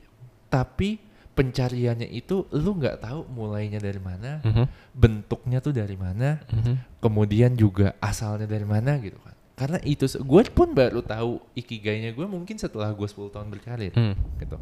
tapi 0.46 1.00
pencariannya 1.32 2.10
itu 2.10 2.50
lu 2.52 2.74
nggak 2.74 2.98
tahu 3.00 3.22
mulainya 3.28 3.78
dari 3.78 3.98
mana 3.98 4.42
Mhm. 4.42 4.64
bentuknya 4.92 5.58
tuh 5.58 5.70
dari 5.70 5.94
mana 5.94 6.42
Mhm. 6.44 6.98
kemudian 6.98 7.54
juga 7.54 7.94
asalnya 7.98 8.44
dari 8.44 8.66
mana 8.66 8.98
gitu 8.98 9.16
kan 9.18 9.32
karena 9.54 9.78
itu 9.82 10.04
gue 10.06 10.42
pun 10.48 10.70
baru 10.70 10.98
tahu 11.00 11.38
ikigainya 11.52 12.10
gue 12.12 12.26
mungkin 12.26 12.54
setelah 12.54 12.90
gue 12.90 13.06
10 13.06 13.30
tahun 13.30 13.48
berkarir 13.48 13.90
Hmm. 13.92 14.14
gitu 14.36 14.58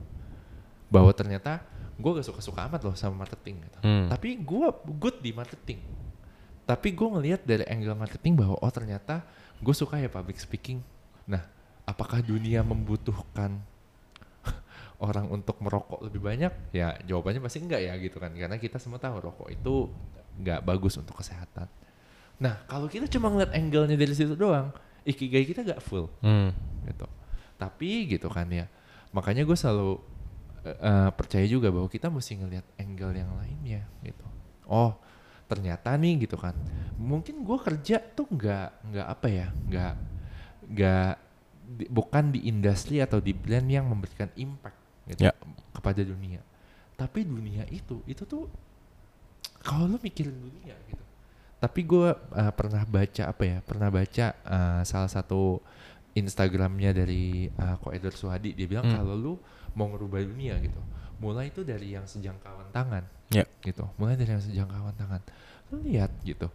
bahwa 0.87 1.11
ternyata 1.11 1.65
gue 1.97 2.11
gak 2.13 2.25
suka-suka 2.25 2.69
amat 2.69 2.81
loh 2.83 2.95
sama 2.95 3.25
marketing 3.25 3.57
gitu. 3.63 3.79
Hmm. 3.81 4.07
tapi 4.07 4.37
gue 4.37 4.69
good 4.95 5.17
di 5.19 5.33
marketing 5.33 5.81
tapi 6.63 6.93
gue 6.93 7.09
ngelihat 7.09 7.41
dari 7.43 7.65
angle 7.65 7.95
marketing 7.95 8.37
bahwa 8.37 8.57
oh 8.57 8.69
ternyata 8.69 9.25
gue 9.57 9.73
suka 9.73 9.97
ya 9.97 10.09
public 10.09 10.37
speaking 10.37 10.85
nah 11.25 11.41
apakah 11.83 12.21
dunia 12.21 12.61
membutuhkan 12.61 13.65
orang 14.99 15.29
untuk 15.29 15.61
merokok 15.61 16.01
lebih 16.03 16.21
banyak 16.21 16.53
ya 16.73 16.97
jawabannya 17.05 17.41
pasti 17.41 17.61
enggak 17.61 17.85
ya 17.85 17.93
gitu 18.01 18.17
kan 18.17 18.33
karena 18.33 18.57
kita 18.57 18.81
semua 18.81 18.97
tahu 18.97 19.21
rokok 19.21 19.49
itu 19.51 19.93
nggak 20.41 20.61
bagus 20.63 20.97
untuk 20.97 21.21
kesehatan 21.21 21.69
nah 22.37 22.65
kalau 22.65 22.89
kita 22.89 23.09
cuma 23.09 23.29
ngeliat 23.29 23.53
angle-nya 23.53 23.97
dari 23.97 24.13
situ 24.13 24.33
doang 24.33 24.73
ikigai 25.07 25.47
kita 25.47 25.63
gak 25.63 25.81
full 25.81 26.11
Hmm. 26.19 26.51
gitu. 26.83 27.07
Tapi 27.57 28.11
gitu 28.11 28.27
kan 28.27 28.51
ya. 28.51 28.67
Makanya 29.15 29.47
gue 29.47 29.55
selalu 29.55 30.03
eh, 30.67 31.11
percaya 31.15 31.47
juga 31.47 31.71
bahwa 31.71 31.87
kita 31.87 32.11
mesti 32.11 32.37
ngelihat 32.37 32.67
angle 32.77 33.15
yang 33.15 33.31
lainnya 33.39 33.87
gitu. 34.03 34.27
Oh 34.67 34.99
ternyata 35.47 35.95
nih 35.95 36.27
gitu 36.27 36.35
kan. 36.35 36.53
Mungkin 36.99 37.47
gue 37.47 37.59
kerja 37.63 38.03
tuh 38.03 38.27
nggak 38.29 38.69
nggak 38.93 39.07
apa 39.07 39.27
ya 39.31 39.47
nggak 39.55 39.95
nggak 40.75 41.11
di- 41.79 41.89
bukan 41.89 42.25
di 42.35 42.51
industri 42.51 42.99
atau 42.99 43.23
di 43.23 43.31
brand 43.31 43.71
yang 43.71 43.87
memberikan 43.87 44.29
impact 44.35 44.77
gitu 45.07 45.23
Ya. 45.23 45.33
kepada 45.73 46.03
dunia. 46.03 46.43
Tapi 46.97 47.23
dunia 47.23 47.63
itu 47.69 48.01
itu 48.05 48.25
tuh 48.25 48.49
kalau 49.61 49.87
lu 49.87 49.99
mikirin 49.99 50.33
dunia 50.33 50.75
gitu. 50.87 51.05
Tapi 51.57 51.81
gue 51.83 52.09
uh, 52.13 52.53
pernah 52.53 52.83
baca 52.85 53.23
apa 53.27 53.43
ya? 53.43 53.59
Pernah 53.65 53.89
baca 53.91 54.27
uh, 54.45 54.83
salah 54.85 55.09
satu 55.11 55.59
Instagramnya 56.13 56.93
dari 56.93 57.49
uh, 57.51 57.77
Ko 57.81 57.93
Edward 57.93 58.17
Suhadi. 58.17 58.53
Dia 58.53 58.67
bilang 58.67 58.87
Hmm. 58.89 58.97
kalau 58.97 59.15
lu 59.17 59.33
mau 59.77 59.89
ngerubah 59.93 60.25
dunia 60.25 60.57
gitu, 60.59 60.81
mulai 61.21 61.53
itu 61.53 61.61
dari 61.61 61.93
yang 61.93 62.09
sejangkauan 62.09 62.73
tangan, 62.73 63.05
Ya. 63.29 63.45
gitu. 63.61 63.85
Mulai 64.01 64.17
dari 64.17 64.33
yang 64.33 64.41
sejangkauan 64.41 64.97
tangan. 64.97 65.21
Lu 65.69 65.85
lihat 65.85 66.09
gitu, 66.25 66.49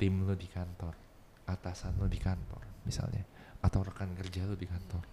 tim 0.00 0.24
lu 0.24 0.32
di 0.32 0.48
kantor, 0.48 0.96
atasan 1.44 1.92
lu 2.00 2.08
di 2.08 2.16
kantor, 2.16 2.64
misalnya, 2.88 3.28
atau 3.60 3.84
rekan 3.84 4.08
kerja 4.16 4.48
lu 4.48 4.56
di 4.56 4.64
kantor. 4.64 5.04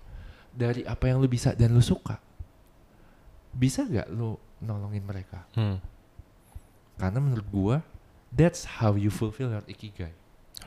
Dari 0.56 0.88
apa 0.88 1.12
yang 1.12 1.20
lu 1.20 1.28
bisa 1.28 1.52
dan 1.52 1.76
lu 1.76 1.84
suka, 1.84 2.16
bisa 3.52 3.84
gak 3.84 4.10
lu 4.10 4.34
nolongin 4.60 5.02
mereka? 5.02 5.44
Hmm. 5.54 5.80
Karena 6.96 7.20
menurut 7.20 7.48
gua 7.48 7.78
that's 8.30 8.68
how 8.68 8.94
you 8.94 9.10
fulfill 9.10 9.50
your 9.50 9.66
ikigai 9.66 10.12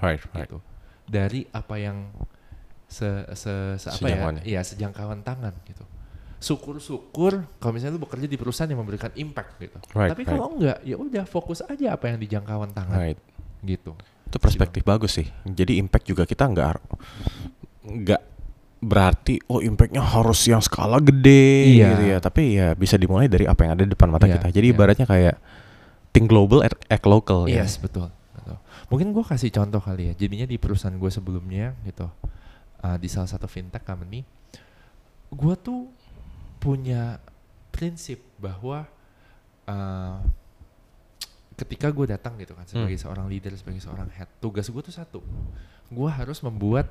Right, 0.00 0.18
right. 0.32 0.48
gitu. 0.48 0.58
Dari 1.04 1.44
apa 1.50 1.76
yang 1.76 2.08
se 2.88 3.06
se, 3.32 3.52
se 3.76 3.88
apa 3.88 4.06
ya? 4.08 4.32
Iya, 4.42 4.60
sejangkauan 4.64 5.20
tangan 5.20 5.52
gitu. 5.64 5.84
Syukur-syukur 6.42 7.46
kalau 7.62 7.72
misalnya 7.72 7.94
lu 7.94 8.02
bekerja 8.02 8.26
di 8.26 8.34
perusahaan 8.34 8.66
yang 8.66 8.82
memberikan 8.82 9.14
impact 9.14 9.62
gitu. 9.62 9.78
Right, 9.94 10.10
Tapi 10.10 10.26
right. 10.26 10.30
kalau 10.34 10.46
enggak, 10.56 10.78
ya 10.82 10.96
udah 10.98 11.22
fokus 11.22 11.62
aja 11.62 11.94
apa 11.94 12.10
yang 12.10 12.18
di 12.18 12.26
jangkauan 12.26 12.74
tangan 12.74 12.98
Right. 12.98 13.20
gitu. 13.62 13.94
Itu 14.26 14.36
perspektif 14.40 14.82
bagus 14.82 15.14
sih. 15.14 15.28
Jadi 15.44 15.78
impact 15.78 16.08
juga 16.08 16.24
kita 16.26 16.48
nggak 16.48 16.66
har- 16.66 16.82
nggak 17.84 18.22
berarti 18.82 19.38
oh 19.46 19.62
impactnya 19.62 20.02
harus 20.02 20.42
yang 20.50 20.58
skala 20.58 20.98
gede 20.98 21.78
Iya. 21.78 21.88
gitu 21.94 22.04
ya. 22.10 22.18
Tapi 22.18 22.42
ya 22.58 22.68
bisa 22.74 22.98
dimulai 22.98 23.30
dari 23.30 23.46
apa 23.46 23.62
yang 23.62 23.78
ada 23.78 23.86
di 23.86 23.94
depan 23.94 24.10
mata 24.10 24.26
Iya, 24.26 24.42
kita. 24.42 24.48
Jadi 24.50 24.66
iya. 24.68 24.74
ibaratnya 24.74 25.06
kayak 25.06 25.36
think 26.10 26.26
global, 26.26 26.66
act, 26.66 26.82
act 26.90 27.06
local 27.06 27.46
ya. 27.46 27.62
Yes, 27.62 27.78
betul. 27.78 28.10
betul. 28.34 28.58
Mungkin 28.90 29.14
gua 29.14 29.24
kasih 29.24 29.54
contoh 29.54 29.78
kali 29.78 30.10
ya. 30.10 30.14
Jadinya 30.18 30.44
di 30.44 30.58
perusahaan 30.58 30.92
gue 30.92 31.08
sebelumnya 31.08 31.78
gitu, 31.86 32.10
uh, 32.82 32.96
di 32.98 33.06
salah 33.06 33.30
satu 33.30 33.46
fintech 33.46 33.86
company, 33.86 34.26
gua 35.30 35.54
tuh 35.54 35.86
punya 36.58 37.22
prinsip 37.70 38.20
bahwa 38.36 38.84
uh, 39.64 40.18
ketika 41.54 41.88
gue 41.88 42.10
datang 42.10 42.34
gitu 42.36 42.52
kan 42.52 42.66
sebagai 42.66 42.98
Hmm. 42.98 43.04
seorang 43.06 43.26
leader, 43.30 43.54
sebagai 43.54 43.78
seorang 43.78 44.10
head, 44.10 44.28
tugas 44.42 44.66
gue 44.66 44.82
tuh 44.82 44.92
satu, 44.92 45.20
gue 45.88 46.08
harus 46.10 46.42
membuat 46.42 46.90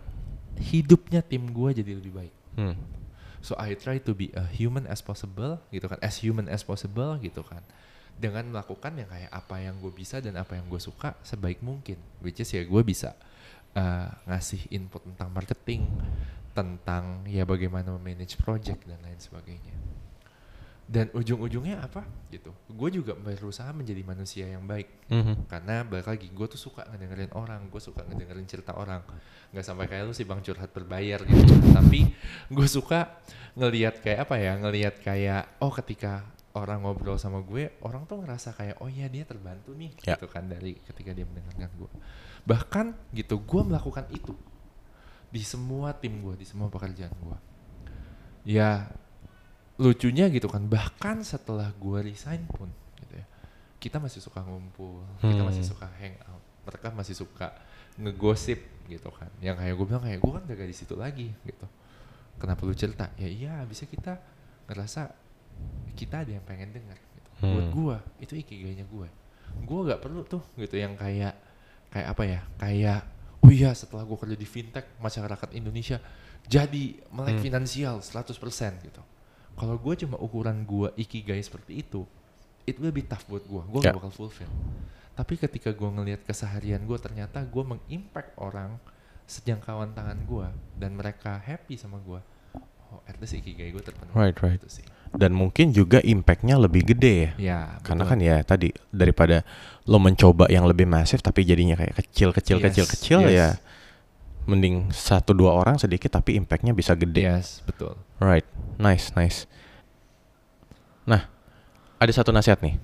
hidupnya 0.60 1.22
tim 1.24 1.48
gue 1.52 1.70
jadi 1.72 1.92
lebih 1.96 2.14
baik. 2.14 2.34
Hmm. 2.58 2.76
So 3.42 3.58
I 3.58 3.74
try 3.74 3.98
to 4.06 4.14
be 4.14 4.30
a 4.38 4.46
human 4.46 4.86
as 4.86 5.02
possible 5.02 5.58
gitu 5.74 5.90
kan, 5.90 5.98
as 6.04 6.22
human 6.22 6.46
as 6.52 6.62
possible 6.62 7.18
gitu 7.20 7.42
kan. 7.42 7.64
Dengan 8.22 8.54
melakukan 8.54 8.94
yang 8.94 9.10
kayak 9.10 9.32
apa 9.34 9.56
yang 9.66 9.82
gue 9.82 9.90
bisa 9.90 10.22
dan 10.22 10.38
apa 10.38 10.54
yang 10.54 10.70
gue 10.70 10.78
suka 10.78 11.18
sebaik 11.26 11.64
mungkin. 11.66 11.98
Which 12.22 12.38
is 12.38 12.54
ya 12.54 12.62
gue 12.62 12.82
bisa 12.86 13.18
uh, 13.74 14.08
ngasih 14.30 14.70
input 14.70 15.02
tentang 15.10 15.34
marketing, 15.34 15.90
tentang 16.54 17.26
ya 17.26 17.48
bagaimana 17.48 17.98
manage 17.98 18.38
project 18.38 18.86
dan 18.86 19.02
lain 19.02 19.18
sebagainya. 19.18 19.76
Dan 20.92 21.08
ujung-ujungnya 21.16 21.88
apa? 21.88 22.04
Gitu? 22.28 22.52
Gue 22.68 22.92
juga 22.92 23.16
berusaha 23.16 23.72
menjadi 23.72 24.04
manusia 24.04 24.44
yang 24.52 24.68
baik. 24.68 25.08
Mhm. 25.08 25.48
karena 25.48 25.84
balik 25.88 26.08
lagi 26.08 26.28
gue 26.28 26.48
tuh 26.48 26.60
suka 26.60 26.88
ngedengerin 26.88 27.32
orang 27.36 27.68
gue 27.68 27.80
suka 27.80 28.04
ngedengerin 28.04 28.44
cerita 28.48 28.76
orang. 28.76 29.00
Nggak 29.56 29.64
sampai 29.64 29.88
kayak 29.88 30.04
lu 30.08 30.12
sih 30.12 30.28
bang 30.28 30.44
curhat 30.44 30.72
berbayar 30.72 31.20
gitu. 31.24 31.54
Tapi 31.72 32.12
gue 32.52 32.68
suka 32.68 33.20
ngelihat 33.56 34.04
kayak 34.04 34.28
apa 34.28 34.36
ya 34.40 34.54
ngelihat 34.60 34.96
kayak 35.00 35.60
oh 35.64 35.72
ketika 35.72 36.28
orang 36.52 36.84
ngobrol 36.84 37.16
sama 37.16 37.40
gue 37.44 37.72
orang 37.84 38.04
tuh 38.04 38.20
ngerasa 38.20 38.52
kayak 38.52 38.80
oh 38.84 38.92
iya 38.92 39.08
dia 39.08 39.24
terbantu 39.24 39.72
nih 39.72 39.96
Ya. 40.04 40.20
gitu 40.20 40.28
kan 40.28 40.52
dari 40.52 40.76
ketika 40.84 41.16
dia 41.16 41.24
mendengarkan 41.24 41.72
gue 41.80 41.88
bahkan 42.44 42.92
gitu 43.16 43.40
gue 43.40 43.62
melakukan 43.64 44.04
itu 44.12 44.36
di 45.32 45.40
semua 45.48 45.96
tim 45.96 46.20
gue 46.20 46.36
di 46.36 46.44
semua 46.44 46.68
pekerjaan 46.68 47.16
gue 47.16 47.38
ya 48.44 48.92
lucunya 49.78 50.28
gitu 50.28 50.48
kan 50.48 50.66
bahkan 50.66 51.22
setelah 51.22 51.72
gue 51.74 52.00
resign 52.04 52.44
pun 52.48 52.70
gitu 52.98 53.14
ya 53.16 53.26
kita 53.78 53.98
masih 53.98 54.20
suka 54.20 54.42
ngumpul 54.42 55.02
kita 55.20 55.42
masih 55.42 55.64
Hmm. 55.64 55.72
suka 55.72 55.88
hangout 55.98 56.44
mereka 56.62 56.88
masih 56.92 57.16
suka 57.16 57.48
ngegosip 57.98 58.60
gitu 58.86 59.10
kan 59.10 59.30
yang 59.40 59.56
kayak 59.56 59.74
gue 59.74 59.86
bilang 59.86 60.04
kayak 60.04 60.20
gue 60.20 60.32
kan 60.32 60.42
gak 60.46 60.64
di 60.64 60.76
situ 60.76 60.94
lagi 60.94 61.32
gitu 61.42 61.66
kenapa 62.38 62.62
lu 62.62 62.74
cerita 62.74 63.10
ya 63.16 63.26
iya 63.26 63.54
bisa 63.64 63.86
kita 63.86 64.18
ngerasa 64.66 65.10
kita 65.94 66.24
ada 66.24 66.32
yang 66.32 66.44
pengen 66.44 66.72
denger 66.72 66.98
gitu. 66.98 67.30
buat 67.42 67.66
Hmm. 67.66 67.74
gue 67.74 67.98
itu 68.22 68.34
ikigainya 68.38 68.86
gue 68.86 69.08
gue 69.62 69.80
gak 69.84 70.00
perlu 70.00 70.22
tuh 70.24 70.44
gitu 70.56 70.76
yang 70.76 70.94
kayak 70.94 71.34
kayak 71.90 72.08
apa 72.08 72.24
ya 72.24 72.40
kayak 72.58 73.02
oh 73.42 73.50
iya 73.50 73.74
setelah 73.74 74.06
gue 74.06 74.16
kerja 74.16 74.38
di 74.38 74.46
fintech 74.46 74.86
masyarakat 74.98 75.50
Indonesia 75.52 75.98
jadi 76.46 76.84
melek 77.10 77.38
Hmm. 77.38 77.44
finansial 77.44 77.96
100% 78.00 78.38
gitu 78.80 79.02
kalau 79.54 79.76
gue 79.76 79.94
cuma 79.98 80.16
ukuran 80.18 80.64
gue 80.64 80.90
ikigai 80.96 81.40
seperti 81.40 81.80
itu 81.80 82.04
it 82.64 82.78
will 82.78 82.90
be 82.90 83.02
tough 83.02 83.26
buat 83.26 83.44
gue 83.44 83.62
gue 83.62 83.80
Ya. 83.82 83.90
gak 83.90 84.00
bakal 84.00 84.12
fulfill 84.12 84.50
tapi 85.12 85.36
ketika 85.36 85.70
gue 85.70 85.90
ngelihat 85.90 86.22
keseharian 86.24 86.82
gue 86.82 86.98
ternyata 86.98 87.42
gue 87.42 87.64
mengimpact 87.64 88.32
orang 88.36 88.80
sejangkauan 89.26 89.92
tangan 89.92 90.20
gue 90.22 90.48
dan 90.76 90.92
mereka 90.92 91.40
happy 91.40 91.76
sama 91.76 92.00
gue 92.00 92.20
oh 92.90 93.00
at 93.06 93.16
least 93.18 93.36
ikigai 93.36 93.70
gue 93.70 93.80
terpenuhi 93.80 94.12
Right, 94.14 94.36
right. 94.38 94.60
Itu 94.60 94.68
sih 94.72 94.88
Dan 95.12 95.36
mungkin 95.36 95.72
juga 95.72 96.00
impactnya 96.00 96.56
lebih 96.56 96.88
gede 96.88 97.16
ya. 97.18 97.32
ya 97.38 97.60
Karena 97.82 98.08
betul. 98.08 98.12
kan 98.16 98.20
ya 98.22 98.36
tadi 98.42 98.70
daripada 98.88 99.44
lo 99.84 100.00
mencoba 100.00 100.48
yang 100.48 100.64
lebih 100.64 100.88
masif 100.88 101.20
tapi 101.20 101.44
jadinya 101.44 101.76
kayak 101.76 101.96
kecil 101.98 102.32
kecil 102.32 102.58
Yes, 102.58 102.66
kecil 102.66 102.86
kecil 102.88 103.20
yes. 103.28 103.32
ya 103.32 103.48
mending 104.50 104.90
satu 104.90 105.32
dua 105.38 105.54
orang 105.54 105.78
sedikit 105.78 106.14
tapi 106.14 106.38
impactnya 106.38 106.74
bisa 106.74 106.98
gede. 106.98 107.22
yes 107.26 107.62
betul 107.66 107.98
Right, 108.22 108.46
nice 108.78 109.10
nice. 109.18 109.50
Nah, 111.10 111.26
ada 111.98 112.12
satu 112.14 112.30
nasihat 112.30 112.62
nih. 112.62 112.78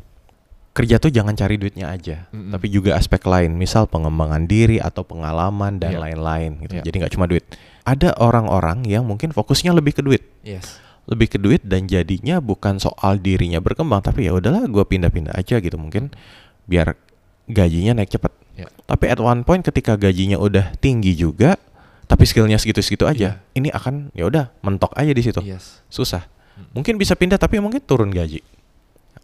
Kerja 0.74 0.98
tuh 0.98 1.14
jangan 1.14 1.34
cari 1.34 1.58
duitnya 1.58 1.90
aja, 1.90 2.30
Mm-mm. 2.30 2.54
tapi 2.54 2.70
juga 2.70 2.98
aspek 2.98 3.22
lain, 3.26 3.54
misal 3.54 3.86
pengembangan 3.90 4.46
diri 4.46 4.78
atau 4.82 5.02
pengalaman 5.06 5.78
dan 5.82 5.98
lain-lain 5.98 6.62
gitu. 6.66 6.82
Iya. 6.82 6.84
Jadi 6.86 6.96
nggak 7.02 7.14
cuma 7.18 7.26
duit. 7.30 7.46
Ada 7.86 8.18
orang-orang 8.18 8.86
yang 8.86 9.06
mungkin 9.06 9.30
fokusnya 9.34 9.74
lebih 9.74 9.98
ke 9.98 10.02
duit, 10.06 10.22
yes 10.46 10.82
lebih 11.08 11.28
ke 11.32 11.38
duit 11.40 11.64
dan 11.64 11.88
jadinya 11.88 12.44
bukan 12.44 12.84
soal 12.84 13.16
dirinya 13.18 13.64
berkembang, 13.64 14.04
tapi 14.04 14.28
ya 14.28 14.36
udahlah 14.36 14.68
gue 14.68 14.84
pindah-pindah 14.84 15.34
aja 15.40 15.64
gitu 15.64 15.80
mungkin 15.80 16.12
biar 16.68 17.00
gajinya 17.48 18.04
naik 18.04 18.12
cepet. 18.12 18.32
Ya. 18.58 18.68
Tapi 18.84 19.06
at 19.08 19.22
one 19.22 19.46
point 19.46 19.62
ketika 19.62 19.94
gajinya 19.94 20.36
udah 20.36 20.74
tinggi 20.78 21.14
juga, 21.14 21.56
tapi 22.06 22.26
skillnya 22.26 22.58
segitu-segitu 22.58 23.06
aja, 23.06 23.38
Iya. 23.38 23.54
ini 23.54 23.70
akan 23.70 24.10
ya 24.12 24.26
udah 24.26 24.50
mentok 24.60 24.92
aja 24.94 25.14
di 25.14 25.22
situ 25.22 25.38
yes 25.40 25.86
susah. 25.88 26.26
Mungkin 26.74 26.98
bisa 26.98 27.14
pindah 27.14 27.38
tapi 27.38 27.62
mungkin 27.62 27.78
turun 27.80 28.10
gaji. 28.10 28.42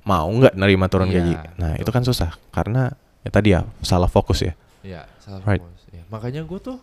Mau 0.06 0.30
nggak 0.30 0.54
nerima 0.54 0.86
turun 0.86 1.10
Iya, 1.10 1.18
gaji? 1.18 1.34
Nah 1.58 1.74
betul. 1.74 1.82
itu 1.82 1.90
kan 1.90 2.04
susah 2.06 2.30
karena 2.54 2.94
ya 3.24 3.30
tadi 3.30 3.50
ya 3.52 3.66
salah 3.82 4.06
fokus 4.06 4.46
ya. 4.46 4.54
Ya, 4.86 5.10
salah 5.18 5.42
Right. 5.42 5.64
fokus. 5.64 5.82
Ya, 5.90 6.04
makanya 6.08 6.42
gue 6.44 6.60
tuh 6.62 6.78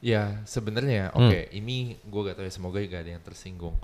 ya 0.00 0.42
sebenarnya 0.42 1.14
Hmm. 1.14 1.28
oke 1.28 1.40
ini 1.52 1.94
gue 2.02 2.20
gak 2.24 2.36
tahu 2.36 2.44
ya 2.44 2.52
semoga 2.52 2.82
gak 2.82 3.06
ada 3.06 3.10
yang 3.14 3.22
tersinggung. 3.22 3.76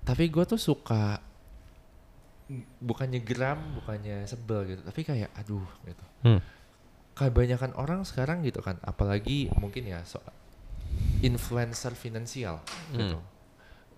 Tapi 0.00 0.30
gue 0.30 0.44
tuh 0.46 0.56
suka 0.56 1.20
bukannya 2.78 3.24
geram, 3.24 3.56
bukannya 3.74 4.28
sebel 4.28 4.68
gitu, 4.68 4.80
tapi 4.84 5.00
kayak 5.02 5.32
aduh 5.34 5.64
gitu. 5.82 6.04
Hmm. 6.22 6.40
Kebanyakan 7.14 7.78
orang 7.78 8.02
sekarang 8.02 8.42
gitu 8.42 8.58
kan, 8.58 8.78
apalagi 8.82 9.46
mungkin 9.58 9.86
ya 9.86 10.02
so, 10.02 10.18
influencer 11.22 11.94
finansial 11.94 12.58
Hmm. 12.90 12.98
gitu. 12.98 13.18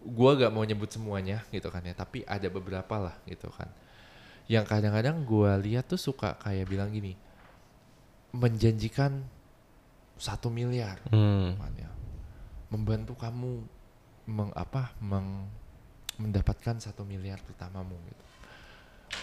Gua 0.07 0.37
gak 0.39 0.53
mau 0.55 0.63
nyebut 0.63 0.93
semuanya 0.93 1.43
gitu 1.51 1.67
kan 1.73 1.83
ya, 1.83 1.97
tapi 1.97 2.23
ada 2.29 2.47
beberapa 2.53 3.01
lah 3.01 3.17
gitu 3.25 3.49
kan. 3.51 3.73
Yang 4.47 4.69
kadang-kadang 4.71 5.25
gua 5.27 5.57
lihat 5.59 5.89
tuh 5.89 5.99
suka 5.99 6.37
kayak 6.39 6.69
bilang 6.69 6.93
gini, 6.93 7.17
menjanjikan 8.37 9.25
satu 10.17 10.49
miliar 10.49 11.01
Hmm. 11.13 11.57
kan 11.61 11.73
ya. 11.77 11.91
membantu 12.67 13.15
kamu 13.15 13.63
meng 14.27 14.51
apa 14.59 14.91
meng, 14.99 15.47
mendapatkan 16.19 16.83
satu 16.83 17.07
miliar 17.07 17.39
pertamamu 17.47 17.95
gitu 18.11 18.25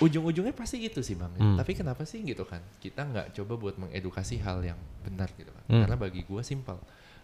ujung-ujungnya 0.04 0.52
pasti 0.52 0.80
gitu 0.80 1.00
sih 1.00 1.16
bang 1.16 1.32
Hmm. 1.34 1.56
tapi 1.56 1.72
kenapa 1.74 2.04
sih 2.04 2.20
gitu 2.22 2.44
kan 2.44 2.60
kita 2.78 3.02
nggak 3.02 3.28
coba 3.34 3.54
buat 3.56 3.76
mengedukasi 3.78 4.38
hal 4.38 4.60
yang 4.62 4.80
benar 5.02 5.32
gitu 5.34 5.50
kan 5.50 5.64
Hmm. 5.66 5.82
karena 5.84 5.96
bagi 5.96 6.22
gua 6.24 6.42
simpel 6.42 6.76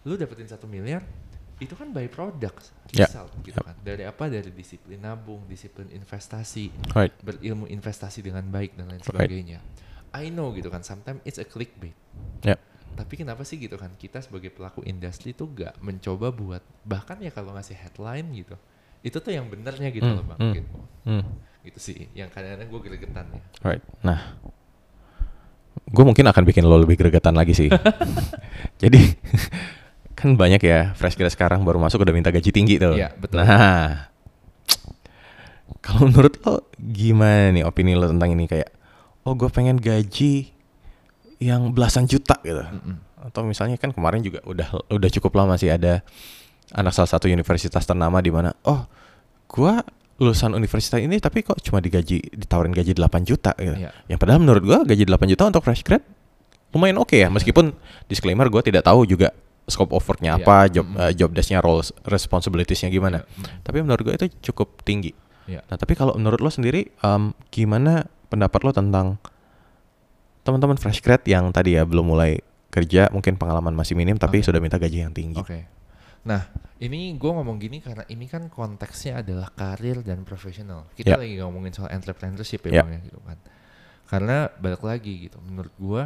lu 0.02 0.16
dapetin 0.16 0.48
satu 0.48 0.64
miliar 0.64 1.04
itu 1.60 1.76
kan 1.76 1.92
by 1.92 2.08
product 2.08 2.72
Ya. 2.90 3.04
result 3.04 3.30
gitu 3.44 3.60
kan 3.60 3.76
dari 3.78 4.02
apa 4.02 4.26
dari 4.26 4.48
disiplin 4.50 4.96
nabung 4.98 5.44
disiplin 5.44 5.92
investasi 5.92 6.72
Right. 6.90 7.12
berilmu 7.20 7.68
investasi 7.68 8.18
dengan 8.20 8.48
baik 8.48 8.74
dan 8.74 8.88
lain 8.88 8.98
Right. 8.98 9.06
sebagainya 9.06 9.58
I 10.10 10.26
know 10.26 10.50
gitu 10.50 10.66
kan 10.66 10.80
sometimes 10.80 11.20
it's 11.22 11.36
a 11.36 11.44
clickbait 11.44 11.92
Ya. 12.40 12.56
tapi 12.90 13.14
kenapa 13.14 13.44
sih 13.44 13.60
gitu 13.60 13.76
kan 13.76 13.92
kita 13.94 14.18
sebagai 14.18 14.50
pelaku 14.50 14.82
industri 14.82 15.30
tuh 15.30 15.52
gak 15.52 15.76
mencoba 15.78 16.32
buat 16.32 16.64
bahkan 16.82 17.20
ya 17.20 17.28
kalau 17.28 17.52
ngasih 17.52 17.76
headline 17.76 18.32
gitu 18.32 18.56
itu 19.00 19.16
tuh 19.16 19.30
yang 19.30 19.46
benernya 19.46 19.88
gitu 19.88 20.04
Hmm, 20.04 20.16
loh 20.16 20.24
bang 20.26 20.38
hmm. 20.38 20.54
gitu 20.54 20.70
Hmm. 21.00 21.22
gitu 21.60 21.78
sih 21.78 22.08
yang 22.12 22.28
kadang-kadang 22.28 22.68
gue 22.68 22.80
gregetan 22.82 23.26
ya 23.30 23.40
Right. 23.62 23.82
Nah, 24.00 24.36
gue 25.86 26.04
mungkin 26.04 26.24
akan 26.24 26.42
bikin 26.44 26.64
lo 26.64 26.76
lebih 26.76 26.96
gregetan 26.96 27.32
lagi 27.32 27.52
sih. 27.52 27.68
Jadi 28.82 29.00
kan 30.18 30.36
banyak 30.36 30.60
ya 30.60 30.92
fresh 30.92 31.16
grad 31.16 31.28
sekarang 31.28 31.64
baru 31.64 31.80
masuk 31.80 32.00
udah 32.00 32.12
minta 32.12 32.28
gaji 32.28 32.50
tinggi 32.50 32.76
tuh. 32.76 32.96
Iya, 32.96 33.12
betul. 33.14 33.40
Nah, 33.40 34.12
kalau 35.84 36.08
menurut 36.08 36.36
lo 36.44 36.68
gimana 36.76 37.52
nih 37.52 37.64
opini 37.64 37.96
lo 37.96 38.04
tentang 38.06 38.32
ini 38.32 38.44
kayak, 38.44 38.68
oh 39.24 39.32
gue 39.32 39.48
pengen 39.48 39.76
gaji 39.76 40.52
yang 41.40 41.72
belasan 41.72 42.04
juta 42.04 42.36
gitu. 42.40 42.60
Mm-mm. 42.60 42.96
Atau 43.20 43.44
misalnya 43.44 43.76
kan 43.76 43.92
kemarin 43.92 44.20
juga 44.20 44.44
udah 44.44 44.68
udah 44.88 45.10
cukup 45.10 45.32
lama 45.36 45.56
sih 45.56 45.68
ada 45.68 46.04
anak 46.72 46.92
salah 46.94 47.10
satu 47.10 47.26
universitas 47.26 47.82
ternama 47.82 48.22
di 48.22 48.30
mana, 48.30 48.54
oh 48.66 48.86
gua 49.50 49.82
lulusan 50.20 50.52
universitas 50.52 51.00
ini 51.00 51.16
tapi 51.16 51.40
kok 51.40 51.58
cuma 51.64 51.80
digaji 51.80 52.20
ditawarin 52.36 52.76
gaji 52.76 52.92
8 52.92 53.24
juta 53.24 53.56
gitu. 53.56 53.72
Iya. 53.72 53.90
Yang 54.04 54.18
padahal 54.20 54.40
menurut 54.44 54.62
gua 54.62 54.78
gaji 54.84 55.08
8 55.08 55.32
juta 55.32 55.42
untuk 55.48 55.64
fresh 55.64 55.80
grad 55.80 56.04
lumayan 56.70 57.00
oke 57.02 57.16
ya 57.18 57.26
meskipun 57.32 57.72
disclaimer 58.06 58.46
gua 58.46 58.60
tidak 58.62 58.84
tahu 58.86 59.02
juga 59.08 59.32
scope 59.66 59.90
of 59.96 60.04
work-nya 60.04 60.36
Iya. 60.36 60.44
apa, 60.44 60.56
job 60.68 60.86
Mm. 60.86 60.96
eh, 60.98 61.12
job 61.16 61.30
desk-nya, 61.32 61.58
roles, 61.62 61.90
responsibilities-nya 62.04 62.90
gimana. 62.90 63.22
Iya, 63.22 63.32
mm. 63.32 63.62
Tapi 63.64 63.76
menurut 63.80 64.02
gua 64.04 64.14
itu 64.14 64.26
cukup 64.52 64.84
tinggi. 64.84 65.16
Iya. 65.48 65.64
Nah, 65.66 65.76
tapi 65.80 65.96
kalau 65.96 66.14
menurut 66.14 66.38
lo 66.38 66.50
sendiri 66.52 66.92
em, 67.00 67.32
gimana 67.48 68.04
pendapat 68.28 68.60
lo 68.62 68.70
tentang 68.70 69.16
teman-teman 70.42 70.76
fresh 70.76 71.00
grad 71.00 71.24
yang 71.24 71.48
tadi 71.50 71.76
ya 71.76 71.84
belum 71.84 72.06
mulai 72.06 72.40
kerja, 72.70 73.10
mungkin 73.10 73.34
pengalaman 73.34 73.74
masih 73.74 73.98
minim 73.98 74.14
tapi 74.14 74.40
Oke. 74.40 74.46
sudah 74.46 74.60
minta 74.62 74.78
gaji 74.78 75.02
yang 75.02 75.10
tinggi. 75.16 75.40
Oke. 75.40 75.66
Nah, 76.20 76.42
ini 76.78 77.16
gue 77.16 77.30
ngomong 77.32 77.56
gini 77.56 77.80
karena 77.80 78.04
ini 78.06 78.28
kan 78.28 78.48
konteksnya 78.48 79.24
adalah 79.24 79.48
karir 79.50 80.04
dan 80.04 80.20
profesional. 80.22 80.84
Kita 80.92 81.14
Ya. 81.14 81.20
lagi 81.20 81.34
ngomongin 81.40 81.72
soal 81.72 81.88
entrepreneurship 81.90 82.60
Ya. 82.66 82.70
ya, 82.70 82.82
Bang, 82.84 82.92
ya, 82.92 83.00
gitu 83.00 83.20
kan. 83.24 83.38
Karena 84.04 84.36
balik 84.52 84.82
lagi 84.82 85.28
gitu, 85.28 85.40
menurut 85.40 85.72
gue 85.76 86.02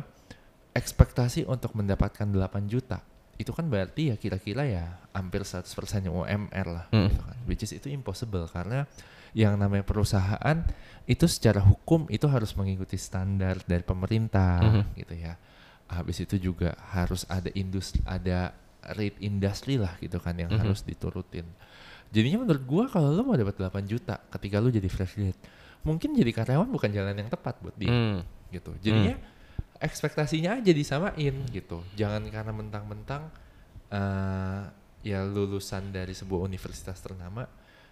ekspektasi 0.73 1.47
untuk 1.47 1.75
mendapatkan 1.75 2.27
8 2.27 2.67
juta 2.67 3.01
itu 3.35 3.51
kan 3.51 3.67
berarti 3.67 4.15
ya 4.15 4.17
kira-kira 4.17 4.63
ya 4.63 5.03
hampir 5.11 5.43
100% 5.43 6.07
UMR 6.07 6.67
lah 6.71 6.87
Hmm. 6.95 7.11
gitu 7.11 7.19
kan. 7.19 7.37
Which 7.51 7.67
is 7.67 7.75
itu 7.75 7.91
impossible 7.91 8.47
karena 8.47 8.87
yang 9.35 9.59
namanya 9.59 9.83
perusahaan 9.83 10.63
itu 11.05 11.27
secara 11.27 11.59
hukum 11.59 12.07
itu 12.07 12.31
harus 12.31 12.55
mengikuti 12.55 12.95
standar 12.95 13.59
dari 13.67 13.83
pemerintah 13.83 14.63
Mhm. 14.63 14.83
gitu 14.95 15.15
ya. 15.19 15.35
Habis 15.91 16.23
itu 16.23 16.39
juga 16.39 16.79
harus 16.95 17.27
ada 17.27 17.51
industri 17.59 17.99
ada 18.07 18.55
rate 18.93 19.17
industri 19.21 19.81
lah 19.81 19.97
gitu 19.99 20.21
kan 20.21 20.37
yang 20.37 20.53
Mhm. 20.53 20.61
harus 20.61 20.85
diturutin. 20.85 21.49
Jadinya 22.11 22.45
menurut 22.45 22.63
gua 22.63 22.85
kalau 22.87 23.11
lu 23.11 23.25
mau 23.25 23.35
dapat 23.35 23.57
8 23.57 23.85
juta 23.85 24.21
ketika 24.31 24.61
lu 24.61 24.69
jadi 24.69 24.87
fresh 24.87 25.15
grade, 25.17 25.41
mungkin 25.83 26.13
jadi 26.13 26.31
karyawan 26.31 26.69
bukan 26.69 26.91
jalan 26.93 27.17
yang 27.17 27.27
tepat 27.27 27.59
buat 27.59 27.75
dia 27.75 27.91
Hmm. 27.91 28.21
gitu. 28.51 28.71
Jadinya 28.79 29.17
ekspektasinya 29.79 30.61
aja 30.61 30.71
disamain 30.71 31.35
gitu. 31.49 31.83
Jangan 31.95 32.23
karena 32.29 32.53
mentang-mentang 32.53 33.33
eh 33.91 34.63
ya 35.05 35.21
lulusan 35.23 35.93
dari 35.93 36.17
sebuah 36.17 36.41
universitas 36.43 36.97
ternama 36.97 37.45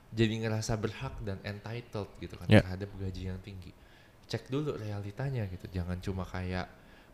jadi 0.08 0.32
ngerasa 0.40 0.76
berhak 0.76 1.20
dan 1.20 1.36
entitled 1.44 2.08
gitu 2.18 2.36
kan 2.36 2.48
Ya. 2.48 2.64
terhadap 2.64 2.88
gaji 2.96 3.28
yang 3.28 3.40
tinggi. 3.40 3.72
Cek 4.24 4.48
dulu 4.48 4.76
realitanya 4.76 5.44
gitu. 5.46 5.68
Jangan 5.68 6.00
cuma 6.00 6.24
kayak 6.24 6.68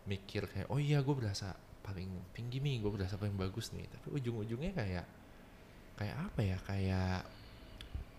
mikir 0.07 0.47
kayak 0.47 0.71
oh 0.71 0.79
iya 0.79 1.03
gue 1.03 1.13
berasa 1.13 1.53
paling 1.89 2.13
tinggi 2.37 2.61
nih, 2.61 2.85
gue 2.85 2.91
berasa 2.93 3.17
paling 3.17 3.33
bagus 3.35 3.73
nih. 3.73 3.89
Tapi 3.89 4.13
ujung-ujungnya 4.13 4.77
kayak 4.77 5.07
kayak 5.97 6.17
apa 6.21 6.41
ya? 6.45 6.57
Kayak 6.61 7.25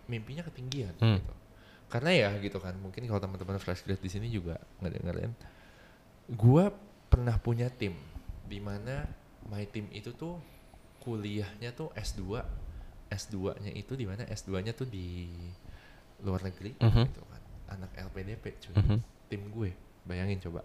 mimpinya 0.06 0.42
ketinggian 0.42 0.98
Hmm. 0.98 1.22
gitu. 1.22 1.34
Karena 1.90 2.10
ya 2.14 2.30
gitu 2.38 2.58
kan, 2.58 2.74
mungkin 2.78 3.06
kalau 3.06 3.22
teman-teman 3.22 3.62
fresh 3.62 3.86
grad 3.86 4.02
di 4.02 4.10
sini 4.10 4.30
juga 4.30 4.58
ngedengerin 4.82 5.34
gua 6.30 6.70
pernah 7.10 7.38
punya 7.38 7.70
tim 7.70 7.98
di 8.46 8.62
mana 8.62 9.06
my 9.50 9.66
team 9.66 9.90
itu 9.90 10.14
tuh 10.14 10.38
kuliahnya 11.02 11.74
tuh 11.74 11.90
S2 11.98 12.46
S2-nya 13.10 13.74
itu 13.74 13.98
di 13.98 14.06
mana 14.06 14.22
S2-nya 14.30 14.78
tuh 14.78 14.86
di 14.86 15.26
luar 16.22 16.46
negeri 16.46 16.78
Mhm. 16.78 17.04
gitu 17.10 17.22
kan 17.26 17.42
anak 17.74 17.92
LPDP 17.98 18.46
cuy 18.62 18.76
Mhm. 18.78 18.98
tim 19.26 19.42
gue 19.50 19.74
bayangin 20.06 20.38
coba 20.38 20.62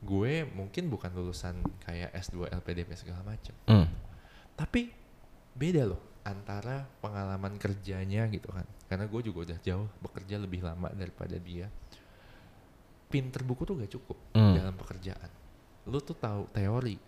gue 0.00 0.46
mungkin 0.48 0.86
bukan 0.86 1.10
lulusan 1.10 1.54
kayak 1.80 2.14
S2 2.14 2.46
LPDP 2.52 2.94
segala 2.94 3.22
macam 3.24 3.54
Hmm. 3.64 3.88
tapi 4.54 4.90
beda 5.52 5.84
loh 5.84 5.98
antara 6.22 6.86
pengalaman 6.98 7.56
kerjanya 7.56 8.28
gitu 8.28 8.48
kan 8.48 8.62
karena 8.86 9.04
gue 9.04 9.20
juga 9.22 9.38
udah 9.48 9.58
jauh 9.58 9.88
bekerja 9.98 10.36
lebih 10.36 10.60
lama 10.60 10.86
daripada 10.90 11.34
dia 11.34 11.66
pinter 13.08 13.40
buku 13.40 13.64
tuh 13.64 13.74
gak 13.76 13.90
cukup 13.90 14.18
Hmm. 14.32 14.54
dalam 14.54 14.74
pekerjaan 14.74 15.30
lu 15.88 15.98
tuh 15.98 16.14
tahu 16.14 16.46
teori 16.48 17.00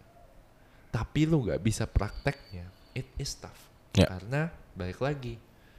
tapi 0.88 1.20
lu 1.22 1.44
gak 1.44 1.60
bisa 1.60 1.84
prakteknya 1.84 2.66
it 2.92 3.06
is 3.16 3.36
tough 3.36 3.68
Ya. 3.92 4.06
karena 4.08 4.46
balik 4.72 4.98
lagi 4.98 5.34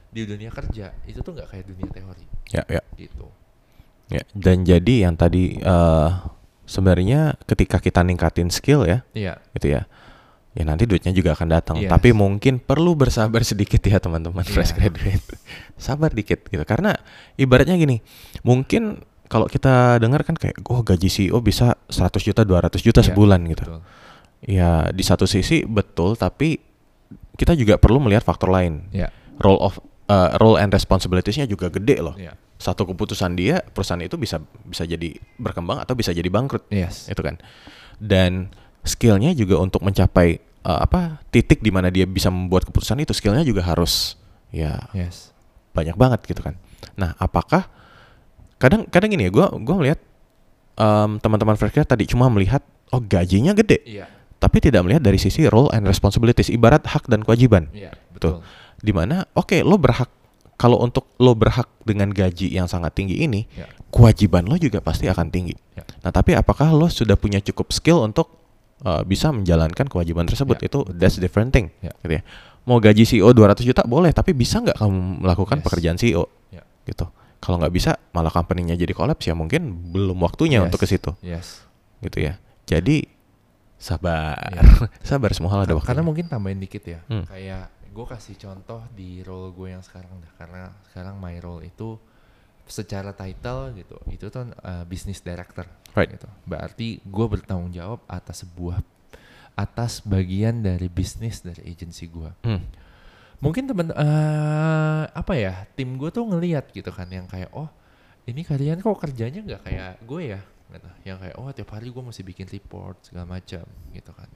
di 0.06 0.22
dunia 0.22 0.48
kerja 0.48 0.92
itu 1.02 1.18
tuh 1.18 1.32
gak 1.34 1.50
kayak 1.50 1.66
dunia 1.66 1.88
teori 1.88 2.26
Ya, 2.48 2.62
ya. 2.66 2.80
gitu 2.94 3.28
Ya, 4.08 4.20
dan 4.30 4.60
jadi 4.62 5.08
yang 5.08 5.16
tadi 5.16 5.56
eh 5.56 6.10
sebenarnya 6.64 7.34
ketika 7.44 7.78
kita 7.78 8.00
ningkatin 8.00 8.48
skill 8.48 8.84
ya, 8.84 9.02
iya 9.12 9.38
gitu 9.52 9.72
ya. 9.72 9.84
Ya 10.52 10.68
nanti 10.68 10.84
duitnya 10.84 11.10
juga 11.10 11.32
akan 11.32 11.48
datang, 11.48 11.76
Yes. 11.80 11.88
tapi 11.88 12.12
mungkin 12.12 12.60
perlu 12.60 12.92
bersabar 12.92 13.40
sedikit 13.48 13.80
ya 13.80 13.96
teman-teman 13.96 14.44
Iya. 14.44 14.52
fresh 14.52 14.72
graduate. 14.72 15.24
Sabar 15.76 16.12
dikit 16.12 16.44
gitu. 16.44 16.60
Karena 16.62 16.92
ibaratnya 17.34 17.72
gini, 17.74 18.04
mungkin 18.42 19.00
kalau 19.26 19.48
kita 19.48 19.96
dengar 19.96 20.20
kan 20.22 20.36
kayak 20.36 20.60
oh 20.68 20.84
gaji 20.84 21.08
CEO 21.08 21.40
bisa 21.40 21.72
100 21.88 22.20
juta, 22.20 22.44
200 22.44 22.84
juta 22.84 23.00
Iya, 23.00 23.08
sebulan 23.08 23.40
gitu. 23.48 23.64
betul. 23.64 23.80
Ya 24.44 24.90
di 24.92 25.00
satu 25.00 25.24
sisi 25.24 25.64
betul, 25.64 26.20
tapi 26.20 26.60
kita 27.32 27.56
juga 27.56 27.80
perlu 27.80 27.96
melihat 27.96 28.20
faktor 28.20 28.52
lain. 28.52 28.92
ya 28.92 29.08
Role 29.40 29.56
of 29.58 29.80
eh, 30.12 30.28
role 30.36 30.60
and 30.60 30.68
responsibilities-nya 30.68 31.48
juga 31.48 31.72
gede 31.72 32.04
loh. 32.04 32.14
ya 32.20 32.36
Satu 32.60 32.84
keputusan 32.84 33.32
dia, 33.34 33.64
perusahaan 33.64 33.98
itu 34.04 34.20
bisa 34.20 34.38
bisa 34.68 34.84
jadi 34.84 35.16
berkembang 35.40 35.80
atau 35.80 35.96
bisa 35.96 36.12
jadi 36.12 36.28
bangkrut. 36.28 36.68
Yes. 36.68 37.08
Itu 37.08 37.24
kan. 37.24 37.40
Dan 37.96 38.52
skillnya 38.84 39.32
juga 39.32 39.58
untuk 39.58 39.82
mencapai 39.82 40.42
uh, 40.66 40.80
apa 40.82 41.22
titik 41.30 41.62
di 41.62 41.70
mana 41.70 41.90
dia 41.90 42.06
bisa 42.06 42.30
membuat 42.30 42.66
keputusan 42.66 42.98
itu 43.02 43.14
skillnya 43.14 43.46
juga 43.46 43.62
harus 43.66 44.18
ya 44.54 44.90
yes. 44.94 45.30
banyak 45.74 45.94
banget 45.98 46.20
gitu 46.26 46.42
kan. 46.42 46.58
Nah 46.98 47.14
apakah 47.18 47.66
kadang 48.58 48.86
kadang 48.90 49.10
gini 49.10 49.26
ya 49.26 49.30
gue 49.34 49.46
gua 49.66 49.76
melihat 49.78 49.98
um, 50.78 51.18
teman-teman 51.18 51.58
fresh 51.58 51.74
grad 51.74 51.88
tadi 51.88 52.06
cuma 52.06 52.30
melihat 52.30 52.62
oh 52.94 53.02
gajinya 53.02 53.54
gede. 53.54 53.82
Iya. 53.86 54.06
Tapi 54.42 54.58
tidak 54.58 54.82
melihat 54.82 55.02
dari 55.06 55.18
sisi 55.22 55.46
role 55.46 55.70
and 55.70 55.86
responsibilities 55.86 56.50
ibarat 56.50 56.82
hak 56.82 57.06
dan 57.06 57.22
kewajiban. 57.22 57.70
Iya 57.70 57.94
Tuh. 58.22 58.38
Di 58.82 58.90
mana 58.90 59.24
oke 59.32 59.62
lo 59.62 59.78
berhak 59.78 60.10
kalau 60.58 60.78
untuk 60.78 61.06
lo 61.16 61.32
berhak 61.32 61.70
dengan 61.82 62.10
gaji 62.10 62.50
yang 62.50 62.66
sangat 62.66 62.92
tinggi 62.94 63.22
ini 63.22 63.46
ya 63.54 63.66
kewajiban 63.92 64.48
lo 64.48 64.56
juga 64.56 64.80
pasti 64.80 65.04
akan 65.04 65.28
tinggi. 65.28 65.52
Ya. 65.76 65.84
Nah, 66.00 66.08
tapi 66.08 66.32
apakah 66.32 66.72
lo 66.72 66.88
sudah 66.88 67.12
punya 67.12 67.44
cukup 67.44 67.68
skill 67.70 68.00
untuk 68.00 68.32
uh, 68.82 69.04
bisa 69.04 69.28
menjalankan 69.28 69.84
kewajiban 69.84 70.24
tersebut? 70.24 70.64
Ya, 70.64 70.72
Itu 70.72 70.88
that's 70.96 71.20
different 71.20 71.52
thing. 71.52 71.68
Ya. 71.84 71.92
Gitu 72.00 72.16
ya. 72.16 72.22
Mau 72.64 72.80
gaji 72.80 73.04
CEO 73.04 73.28
200 73.36 73.60
juta 73.60 73.84
boleh, 73.84 74.08
tapi 74.16 74.32
bisa 74.32 74.64
nggak 74.64 74.80
kamu 74.80 75.20
melakukan 75.20 75.60
Yes. 75.60 75.64
pekerjaan 75.68 75.96
CEO? 76.00 76.24
Ya. 76.48 76.64
Gitu. 76.88 77.04
Kalau 77.42 77.60
nggak 77.60 77.74
bisa, 77.74 78.00
malah 78.16 78.32
company-nya 78.32 78.78
jadi 78.80 78.96
kolaps 78.96 79.28
ya 79.28 79.36
mungkin 79.36 79.92
belum 79.92 80.16
waktunya 80.24 80.64
Yes. 80.64 80.72
untuk 80.72 80.80
ke 80.80 80.88
situ, 80.88 81.12
yes 81.20 81.60
gitu 82.00 82.18
ya. 82.22 82.40
Jadi 82.64 83.06
Sabar. 83.76 84.38
Iya. 84.54 84.62
Sabar 85.10 85.34
semua 85.34 85.50
hal 85.52 85.66
ada 85.66 85.74
waktunya. 85.74 85.90
Karena 85.90 86.02
mungkin 86.06 86.24
tambahin 86.30 86.62
dikit 86.62 86.86
ya. 86.86 87.02
Hmm. 87.10 87.26
Kayak 87.26 87.66
gue 87.92 88.06
kasih 88.08 88.36
contoh 88.40 88.80
di 88.96 89.20
role 89.20 89.52
gue 89.52 89.68
yang 89.76 89.84
sekarang 89.84 90.16
dah. 90.18 90.32
Karena 90.40 90.62
sekarang 90.90 91.20
my 91.20 91.36
role 91.38 91.62
itu 91.62 92.00
secara 92.64 93.12
title 93.12 93.76
gitu, 93.76 93.96
itu 94.08 94.26
tuh 94.32 94.48
uh, 94.64 94.84
business 94.88 95.20
director. 95.20 95.68
Right. 95.92 96.08
Gitu. 96.16 96.28
Berarti 96.48 96.88
gue 97.04 97.26
bertanggung 97.28 97.70
jawab 97.70 98.00
atas 98.08 98.48
sebuah 98.48 98.80
atas 99.52 100.00
bagian 100.00 100.64
dari 100.64 100.88
bisnis 100.88 101.44
dari 101.44 101.68
agensi 101.68 102.08
gue. 102.08 102.30
Hmm. 102.48 102.64
Mungkin 103.42 103.68
temen 103.68 103.90
eh 103.92 105.04
apa 105.12 105.34
ya 105.34 105.66
tim 105.76 105.98
gue 106.00 106.08
tuh 106.08 106.24
ngelihat 106.24 106.72
gitu 106.72 106.88
kan 106.94 107.10
yang 107.10 107.26
kayak 107.26 107.50
oh 107.52 107.68
ini 108.24 108.46
kalian 108.46 108.78
kok 108.78 109.02
kerjanya 109.02 109.42
nggak 109.42 109.62
kayak 109.66 109.92
gue 110.06 110.22
ya 110.30 110.40
gitu. 110.72 110.90
yang 111.04 111.18
kayak 111.18 111.36
oh 111.42 111.50
tiap 111.50 111.70
hari 111.74 111.90
gue 111.90 112.02
mesti 112.02 112.22
bikin 112.22 112.46
report 112.46 113.02
segala 113.02 113.26
macam 113.26 113.66
gitu 113.90 114.12
kan 114.14 114.30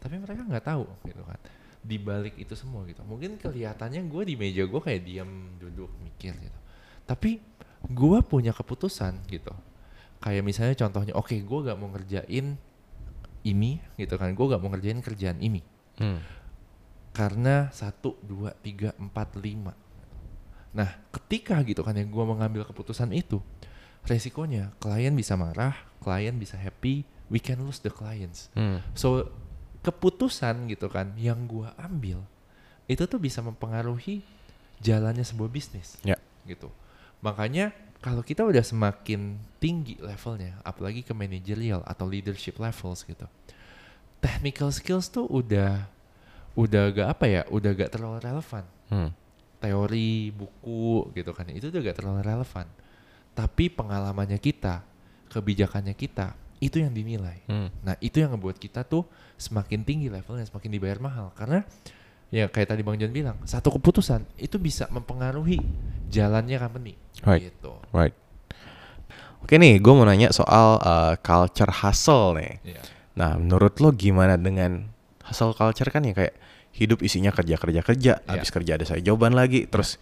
tapi 0.00 0.14
mereka 0.16 0.42
nggak 0.48 0.64
tahu 0.64 0.88
gitu 1.04 1.22
kan 1.22 1.38
di 1.82 1.96
balik 1.96 2.34
itu 2.36 2.54
semua 2.58 2.84
gitu. 2.86 3.00
Mungkin 3.06 3.38
kelihatannya 3.38 4.04
gue 4.06 4.22
di 4.26 4.34
meja 4.34 4.66
gue 4.66 4.80
kayak 4.80 5.02
diam 5.06 5.56
duduk 5.58 5.88
mikir 6.02 6.34
gitu. 6.36 6.58
Tapi 7.06 7.40
gue 7.88 8.18
punya 8.26 8.50
keputusan 8.52 9.24
gitu. 9.30 9.54
Kayak 10.18 10.42
misalnya 10.42 10.74
contohnya 10.74 11.14
oke 11.14 11.34
gue 11.34 11.58
gak 11.62 11.78
mau 11.78 11.88
ngerjain 11.94 12.58
ini 13.46 13.70
gitu 13.96 14.14
kan. 14.18 14.34
Gue 14.34 14.46
gak 14.50 14.60
mau 14.60 14.70
ngerjain 14.74 15.00
kerjaan 15.00 15.38
ini. 15.40 15.62
Hmm. 15.98 16.22
karena 17.10 17.66
satu 17.74 18.14
dua 18.22 18.54
tiga 18.62 18.94
empat 18.94 19.34
lima. 19.42 19.74
Nah 20.70 20.86
ketika 21.10 21.58
gitu 21.66 21.82
kan 21.82 21.98
yang 21.98 22.06
gue 22.06 22.22
mengambil 22.22 22.62
keputusan 22.62 23.10
itu 23.10 23.42
resikonya 24.06 24.70
klien 24.78 25.10
bisa 25.18 25.34
marah 25.34 25.74
klien 25.98 26.38
bisa 26.38 26.54
happy 26.54 27.02
we 27.26 27.42
can 27.42 27.58
lose 27.66 27.82
the 27.82 27.90
clients. 27.90 28.46
Hmm. 28.54 28.78
so 28.94 29.26
keputusan 29.80 30.66
gitu 30.68 30.86
kan 30.86 31.14
yang 31.14 31.44
gue 31.44 31.68
ambil 31.78 32.20
itu 32.84 33.04
tuh 33.04 33.16
bisa 33.16 33.38
mempengaruhi 33.38 34.24
jalannya 34.78 35.22
sebuah 35.22 35.48
bisnis 35.48 35.98
Ya. 36.02 36.16
gitu 36.44 36.70
makanya 37.18 37.70
kalau 37.98 38.22
kita 38.22 38.42
udah 38.42 38.62
semakin 38.62 39.34
tinggi 39.58 39.98
levelnya 39.98 40.58
apalagi 40.62 41.02
ke 41.02 41.10
managerial 41.10 41.82
atau 41.82 42.06
leadership 42.06 42.56
levels 42.56 43.02
gitu 43.02 43.26
technical 44.18 44.70
skills 44.70 45.08
tuh 45.08 45.26
udah 45.26 45.86
udah 46.54 46.82
gak 46.90 47.08
apa 47.10 47.24
ya 47.26 47.42
udah 47.48 47.70
gak 47.72 47.92
terlalu 47.92 48.18
relevan 48.20 48.64
Hmm. 48.88 49.12
teori 49.60 50.32
buku 50.32 51.12
gitu 51.12 51.30
kan 51.30 51.44
itu 51.52 51.68
udah 51.68 51.80
gak 51.84 51.98
terlalu 51.98 52.24
relevan 52.24 52.64
tapi 53.34 53.68
pengalamannya 53.68 54.40
kita 54.40 54.80
kebijakannya 55.28 55.92
kita 55.92 56.32
itu 56.58 56.82
yang 56.82 56.90
dinilai 56.90 57.42
Hmm. 57.46 57.68
nah 57.80 57.94
itu 57.98 58.18
yang 58.18 58.34
ngebuat 58.34 58.56
kita 58.56 58.82
tuh 58.82 59.06
semakin 59.36 59.82
tinggi 59.82 60.08
levelnya 60.08 60.44
semakin 60.44 60.70
dibayar 60.70 60.98
mahal 60.98 61.30
karena 61.32 61.62
ya 62.28 62.46
kayak 62.46 62.68
tadi 62.68 62.82
bang 62.82 62.98
John 62.98 63.12
bilang 63.12 63.36
satu 63.42 63.72
keputusan 63.72 64.26
itu 64.36 64.58
bisa 64.58 64.84
mempengaruhi 64.90 65.58
jalannya 66.08 66.58
company 66.58 66.94
Right. 67.24 67.50
gitu 67.50 67.78
Right. 67.90 68.12
Oke 69.38 69.54
nih, 69.54 69.78
gue 69.78 69.92
mau 69.94 70.02
nanya 70.02 70.34
soal 70.34 70.82
uh, 70.82 71.14
culture 71.16 71.70
hustle 71.70 72.34
nih. 72.36 72.52
Iya. 72.66 72.82
Nah, 73.14 73.38
menurut 73.38 73.78
lo 73.78 73.94
gimana 73.94 74.34
dengan 74.34 74.90
hustle 75.24 75.54
culture 75.54 75.88
kan 75.88 76.02
ya 76.02 76.10
kayak 76.12 76.34
hidup 76.74 76.98
isinya 77.00 77.30
kerja 77.30 77.54
kerja 77.54 77.80
kerja, 77.80 78.12
Iya. 78.18 78.28
habis 78.28 78.50
kerja 78.50 78.74
ada 78.74 78.84
saya 78.84 78.98
jawaban 78.98 79.38
lagi, 79.38 79.66
terus 79.66 79.96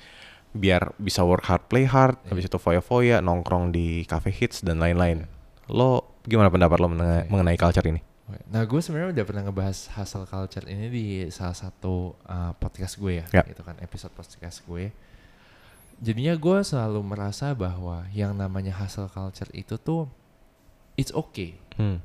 biar 0.51 0.97
bisa 0.97 1.21
work 1.21 1.45
hard 1.45 1.69
play 1.69 1.85
hard, 1.85 2.17
Iya. 2.25 2.29
habis 2.33 2.45
itu 2.49 2.57
foya 2.57 2.81
foya 2.81 3.21
nongkrong 3.21 3.71
di 3.71 4.09
cafe 4.09 4.33
hits 4.33 4.65
dan 4.65 4.81
lain-lain. 4.81 5.29
Lo 5.69 6.19
gimana 6.23 6.49
pendapat 6.49 6.79
lo 6.79 6.87
mengenai, 6.87 7.27
Iya. 7.27 7.31
mengenai 7.31 7.59
culture 7.59 7.87
ini? 7.87 8.01
Nah 8.51 8.67
gue 8.67 8.81
sebenarnya 8.83 9.15
udah 9.15 9.25
pernah 9.25 9.43
ngebahas 9.47 9.79
hustle 9.95 10.27
culture 10.27 10.67
ini 10.67 10.91
di 10.91 11.07
salah 11.31 11.55
satu 11.55 12.19
uh, 12.27 12.53
podcast 12.59 12.99
gue 12.99 13.23
ya, 13.23 13.27
Ya. 13.31 13.43
gitu 13.47 13.63
kan 13.63 13.79
episode 13.79 14.11
podcast 14.13 14.67
gue. 14.67 14.91
Jadinya 15.97 16.35
gue 16.35 16.59
selalu 16.61 17.01
merasa 17.01 17.55
bahwa 17.55 18.05
yang 18.11 18.35
namanya 18.35 18.75
hustle 18.77 19.07
culture 19.09 19.49
itu 19.55 19.79
tuh 19.79 20.11
it's 20.95 21.15
okay, 21.15 21.55
Hmm. 21.79 22.01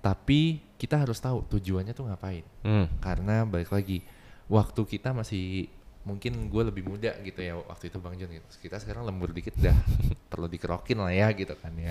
tapi 0.00 0.60
kita 0.76 1.00
harus 1.00 1.18
tahu 1.18 1.42
tujuannya 1.48 1.92
tuh 1.92 2.06
ngapain. 2.06 2.44
Hmm. 2.62 2.86
Karena 3.00 3.42
balik 3.42 3.72
lagi 3.72 4.04
waktu 4.46 4.80
kita 4.86 5.10
masih 5.10 5.66
mungkin 6.04 6.46
gue 6.46 6.62
lebih 6.62 6.84
muda 6.84 7.16
gitu 7.24 7.40
ya 7.40 7.56
waktu 7.56 7.88
itu 7.88 7.96
bang 7.98 8.14
John 8.20 8.30
gitu. 8.30 8.46
Kita 8.62 8.76
sekarang 8.78 9.02
lembur 9.02 9.32
dikit 9.32 9.56
dah 9.56 9.74
perlu 10.30 10.46
dikerokin 10.46 11.00
lah 11.00 11.10
ya 11.10 11.32
gitu 11.32 11.56
kan 11.58 11.72
ya. 11.74 11.90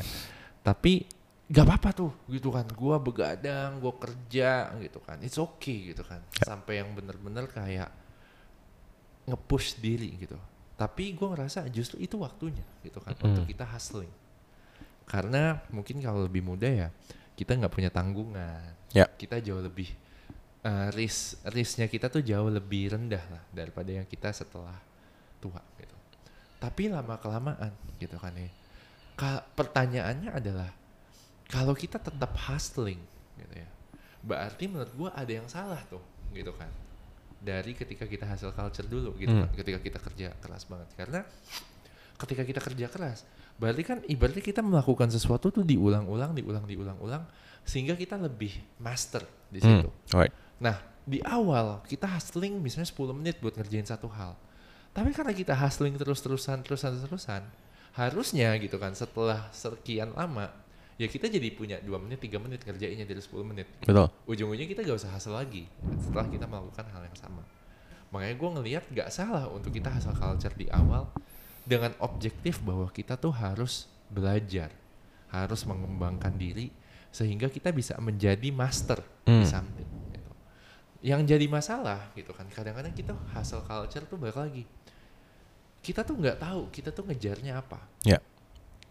Tapi 0.64 1.04
gak 1.52 1.66
apa-apa 1.68 1.90
tuh 1.92 2.12
gitu 2.32 2.50
kan. 2.50 2.66
Gue 2.72 2.96
begadang, 3.04 3.78
gue 3.84 3.94
kerja 4.00 4.72
gitu 4.80 5.00
kan. 5.04 5.20
It's 5.20 5.38
okay 5.38 5.92
gitu 5.94 6.02
kan. 6.08 6.24
Sampai 6.40 6.80
yang 6.80 6.96
bener-bener 6.96 7.46
kayak 7.52 7.92
nge-push 9.28 9.80
diri 9.80 10.16
gitu. 10.20 10.40
Tapi 10.74 11.14
gue 11.14 11.28
ngerasa 11.28 11.68
justru 11.70 12.02
itu 12.02 12.18
waktunya 12.20 12.64
gitu 12.84 13.00
kan 13.00 13.14
Mm. 13.16 13.24
untuk 13.30 13.44
kita 13.48 13.64
hustling. 13.68 14.12
Karena 15.04 15.60
mungkin 15.70 16.00
kalau 16.00 16.26
lebih 16.26 16.44
muda 16.44 16.68
ya 16.68 16.88
kita 17.36 17.56
nggak 17.60 17.72
punya 17.72 17.92
tanggungan. 17.92 18.74
Ya. 18.96 19.06
Kita 19.08 19.40
jauh 19.44 19.62
lebih 19.62 19.92
uh, 20.64 20.90
risk 20.96 21.44
risknya 21.52 21.88
kita 21.92 22.08
tuh 22.08 22.24
jauh 22.24 22.50
lebih 22.50 22.96
rendah 22.96 23.24
lah 23.30 23.44
daripada 23.52 23.92
yang 23.92 24.08
kita 24.08 24.32
setelah 24.32 24.76
tua 25.44 25.60
gitu. 25.80 25.96
Tapi 26.60 26.88
lama 26.88 27.20
kelamaan 27.20 27.72
gitu 28.00 28.16
kan 28.16 28.32
ya. 28.36 28.48
Pertanyaannya 29.54 30.32
adalah 30.32 30.70
kalau 31.48 31.74
kita 31.74 32.00
tetap 32.00 32.34
hustling 32.50 33.00
gitu 33.38 33.54
ya, 33.54 33.70
berarti 34.22 34.66
menurut 34.66 34.94
gua 34.96 35.10
ada 35.14 35.30
yang 35.30 35.46
salah 35.46 35.80
tuh 35.88 36.02
gitu 36.32 36.50
kan. 36.56 36.70
Dari 37.44 37.76
ketika 37.76 38.08
kita 38.08 38.24
hasil 38.24 38.56
culture 38.56 38.88
dulu 38.88 39.14
gitu 39.20 39.30
Hmm. 39.30 39.46
kan, 39.46 39.52
ketika 39.54 39.80
kita 39.80 40.00
kerja 40.00 40.28
keras 40.40 40.64
banget 40.64 40.90
karena 40.96 41.22
ketika 42.16 42.44
kita 42.48 42.60
kerja 42.64 42.88
keras, 42.88 43.28
berarti 43.60 43.82
kan 43.84 43.98
ibaratnya 44.08 44.40
kita 44.40 44.64
melakukan 44.64 45.12
sesuatu 45.12 45.52
tuh 45.52 45.62
diulang-ulang, 45.62 46.32
diulang, 46.32 46.64
diulang-ulang 46.64 47.24
sehingga 47.64 47.94
kita 47.94 48.16
lebih 48.16 48.56
master 48.80 49.24
di 49.52 49.60
Hmm. 49.60 49.84
situ. 49.84 49.90
Right. 50.16 50.32
Nah, 50.58 50.80
di 51.04 51.20
awal 51.20 51.84
kita 51.84 52.08
hustling 52.08 52.64
misalnya 52.64 52.88
10 52.88 53.12
menit 53.12 53.44
buat 53.44 53.52
ngerjain 53.54 53.84
satu 53.84 54.08
hal. 54.08 54.40
Tapi 54.96 55.10
karena 55.12 55.34
kita 55.34 55.52
hustling 55.52 55.98
terus-terusan, 55.98 56.64
terusan-terusan, 56.64 57.44
harusnya 57.94 58.58
gitu 58.58 58.82
kan 58.82 58.94
setelah 58.94 59.50
sekian 59.54 60.18
lama, 60.18 60.50
ya 60.98 61.06
kita 61.06 61.30
jadi 61.30 61.50
punya 61.54 61.78
dua 61.80 62.02
menit, 62.02 62.22
tiga 62.22 62.42
menit 62.42 62.66
ngerjainnya 62.66 63.06
dari 63.06 63.22
10 63.22 63.46
menit. 63.46 63.68
Betul. 63.86 64.10
Ujung-ujungnya 64.26 64.70
kita 64.70 64.82
gak 64.82 64.98
usah 64.98 65.14
hustle 65.14 65.38
lagi 65.38 65.70
setelah 66.02 66.26
kita 66.26 66.46
melakukan 66.46 66.86
hal 66.90 67.02
yang 67.06 67.18
sama. 67.18 67.44
Makanya 68.10 68.36
gue 68.38 68.50
ngelihat 68.60 68.84
gak 68.94 69.10
salah 69.10 69.46
untuk 69.50 69.74
kita 69.74 69.90
hustle 69.90 70.14
culture 70.14 70.54
di 70.54 70.70
awal 70.70 71.10
dengan 71.64 71.94
objektif 72.02 72.62
bahwa 72.62 72.90
kita 72.90 73.14
tuh 73.16 73.34
harus 73.34 73.90
belajar, 74.10 74.70
harus 75.30 75.62
mengembangkan 75.66 76.34
diri 76.34 76.70
sehingga 77.14 77.46
kita 77.46 77.70
bisa 77.70 77.94
menjadi 78.02 78.50
master 78.50 79.02
di 79.26 79.32
Hmm. 79.32 79.46
something. 79.46 79.90
gitu. 80.10 80.32
Yang 81.06 81.22
jadi 81.30 81.46
masalah 81.46 82.10
gitu 82.14 82.34
kan, 82.34 82.50
kadang-kadang 82.50 82.94
kita 82.94 83.14
hustle 83.34 83.62
culture 83.66 84.06
tuh 84.06 84.18
balik 84.18 84.38
lagi. 84.38 84.64
Kita 85.84 86.08
tuh 86.08 86.16
nggak 86.16 86.40
tahu 86.40 86.62
kita 86.72 86.96
tuh 86.96 87.04
ngejarnya 87.12 87.60
apa. 87.60 87.80
Ya. 88.08 88.24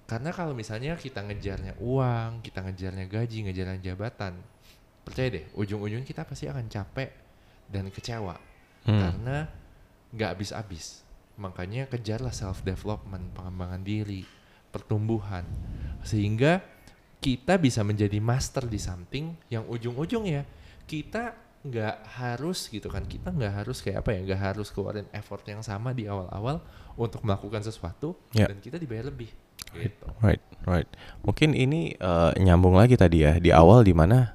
Karena 0.04 0.28
kalau 0.28 0.52
misalnya 0.52 0.92
kita 1.00 1.24
ngejarnya 1.24 1.80
uang, 1.80 2.44
kita 2.44 2.60
ngejarnya 2.60 3.08
gaji, 3.08 3.48
ngejarnya 3.48 3.80
jabatan, 3.80 4.36
percaya 5.02 5.40
deh, 5.40 5.44
ujung-ujungnya 5.56 6.04
kita 6.04 6.28
pasti 6.28 6.52
akan 6.52 6.68
capek 6.68 7.10
dan 7.72 7.88
kecewa 7.88 8.36
Hmm. 8.82 8.98
karena 8.98 9.46
nggak 10.12 10.30
habis-habis. 10.36 11.06
Makanya 11.38 11.88
kejarlah 11.88 12.34
self 12.34 12.66
development, 12.66 13.32
pengembangan 13.32 13.80
diri, 13.80 14.26
pertumbuhan, 14.68 15.46
sehingga 16.04 16.60
kita 17.22 17.56
bisa 17.56 17.86
menjadi 17.86 18.18
master 18.18 18.66
di 18.66 18.82
something 18.82 19.38
yang 19.48 19.64
ujung-ujungnya 19.70 20.42
kita 20.90 21.32
nggak 21.62 21.96
harus 22.18 22.66
gitu 22.66 22.90
kan 22.90 23.06
kita 23.06 23.30
nggak 23.30 23.62
harus 23.62 23.78
kayak 23.78 24.02
apa 24.02 24.10
ya 24.18 24.20
nggak 24.26 24.40
harus 24.50 24.74
keluarin 24.74 25.06
effort 25.14 25.46
yang 25.46 25.62
sama 25.62 25.94
di 25.94 26.10
awal-awal 26.10 26.58
untuk 26.98 27.22
melakukan 27.22 27.62
sesuatu 27.62 28.18
Ya. 28.34 28.50
dan 28.50 28.58
kita 28.58 28.82
dibayar 28.82 29.06
lebih 29.06 29.30
gitu 29.72 30.06
Right, 30.18 30.42
right. 30.66 30.90
Mungkin 31.22 31.54
ini 31.54 31.94
uh, 31.96 32.34
nyambung 32.36 32.74
lagi 32.74 32.98
tadi 32.98 33.22
ya 33.22 33.38
di 33.38 33.54
awal 33.54 33.86
di 33.86 33.94
mana 33.94 34.34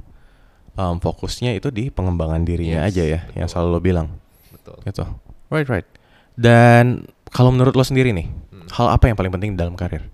um, 0.74 0.98
fokusnya 0.98 1.52
itu 1.54 1.68
di 1.68 1.92
pengembangan 1.92 2.48
dirinya 2.48 2.88
Yes, 2.88 2.96
aja 2.96 3.04
ya, 3.04 3.20
yang 3.36 3.46
betul. 3.46 3.52
selalu 3.52 3.70
lo 3.76 3.80
bilang, 3.84 4.08
betul 4.50 4.78
gitu. 4.88 5.04
Right, 5.52 5.68
right. 5.68 5.88
Dan 6.34 7.04
kalau 7.28 7.52
menurut 7.52 7.76
lo 7.76 7.84
sendiri 7.84 8.16
nih, 8.16 8.32
Hmm. 8.56 8.66
hal 8.72 8.88
apa 8.96 9.12
yang 9.12 9.20
paling 9.20 9.34
penting 9.36 9.52
dalam 9.60 9.76
karir? 9.76 10.08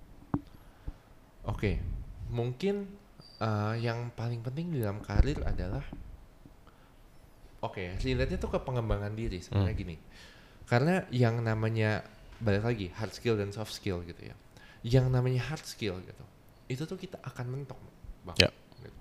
Oke, 1.44 1.78
mungkin 2.28 2.88
uh, 3.38 3.76
yang 3.76 4.08
paling 4.12 4.40
penting 4.40 4.72
di 4.72 4.78
dalam 4.80 4.98
karir 4.98 5.38
adalah 5.44 5.84
oke, 7.64 7.98
relate-nya 7.98 8.36
tuh 8.36 8.48
ke 8.48 8.60
pengembangan 8.60 9.10
diri 9.10 9.40
sebenarnya 9.40 9.72
Hmm. 9.72 9.80
gini. 9.80 9.96
Karena 10.64 10.94
yang 11.08 11.40
namanya 11.40 12.04
balik 12.36 12.62
lagi 12.62 12.86
hard 12.90 13.10
skill 13.10 13.34
dan 13.34 13.50
soft 13.50 13.72
skill 13.72 14.00
gitu 14.02 14.20
ya. 14.22 14.36
Yang 14.82 15.06
namanya 15.08 15.40
hard 15.44 15.64
skill 15.64 15.96
gitu, 15.98 16.24
itu 16.66 16.82
tuh 16.82 16.96
kita 16.96 17.16
akan 17.18 17.46
mentok, 17.50 17.80
bang. 18.22 18.36
Ya. 18.38 18.50
Gitu. 18.76 18.92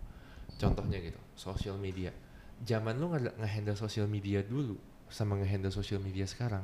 contohnya 0.53 0.95
gitu 0.97 1.17
social 1.33 1.75
media 1.75 2.13
zaman 2.61 2.95
lu 2.95 3.11
nge- 3.11 3.35
nge-handle 3.35 3.75
social 3.75 4.05
media 4.05 4.39
dulu 4.39 4.77
sama 5.09 5.35
nge-handle 5.35 5.69
social 5.69 5.99
media 5.99 6.23
sekarang 6.23 6.63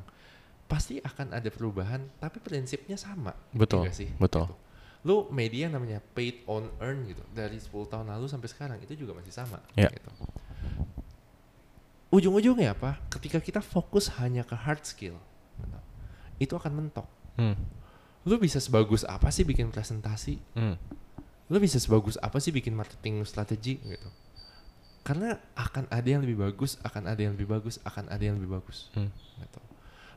pasti 0.65 1.01
akan 1.01 1.33
ada 1.33 1.49
perubahan 1.49 2.07
tapi 2.15 2.39
prinsipnya 2.39 2.95
sama 2.95 3.33
Betul, 3.51 3.83
iya 3.83 3.91
sih 3.91 4.07
betul. 4.15 4.45
Gitu. 4.45 4.55
lu 5.03 5.27
media 5.29 5.67
namanya 5.67 5.99
paid 6.05 6.45
on 6.45 6.69
earn 6.79 7.03
gitu 7.03 7.25
dari 7.29 7.57
10 7.57 7.67
tahun 7.87 8.07
lalu 8.07 8.25
sampai 8.25 8.47
sekarang 8.47 8.77
itu 8.79 8.93
juga 8.95 9.11
masih 9.11 9.33
sama 9.33 9.59
Ya. 9.73 9.89
gitu 9.89 10.11
ujung-ujungnya 12.09 12.73
apa? 12.73 12.97
Ketika 13.09 13.37
kita 13.37 13.61
fokus 13.61 14.09
hanya 14.17 14.41
ke 14.41 14.57
hard 14.57 14.83
skill 14.85 15.17
itu 16.39 16.55
akan 16.55 16.71
mentok. 16.71 17.07
Hmm. 17.39 17.55
lu 18.27 18.35
bisa 18.35 18.59
sebagus 18.59 19.07
apa 19.07 19.31
sih 19.31 19.47
bikin 19.47 19.71
presentasi? 19.71 20.39
Hmm. 20.53 20.75
lu 21.49 21.57
bisa 21.57 21.79
sebagus 21.79 22.19
apa 22.19 22.37
sih 22.37 22.51
bikin 22.51 22.75
marketing 22.75 23.23
strategi 23.25 23.79
gitu. 23.81 24.09
Karena 25.01 25.33
akan 25.57 25.87
ada 25.89 26.05
yang 26.05 26.21
lebih 26.21 26.37
bagus 26.37 26.77
akan 26.83 27.09
ada 27.09 27.17
yang 27.25 27.33
lebih 27.33 27.49
bagus 27.49 27.79
akan 27.87 28.05
ada 28.11 28.21
yang 28.21 28.35
lebih 28.37 28.59
bagus 28.59 28.91
Hmm. 28.93 29.09
gitu. 29.39 29.61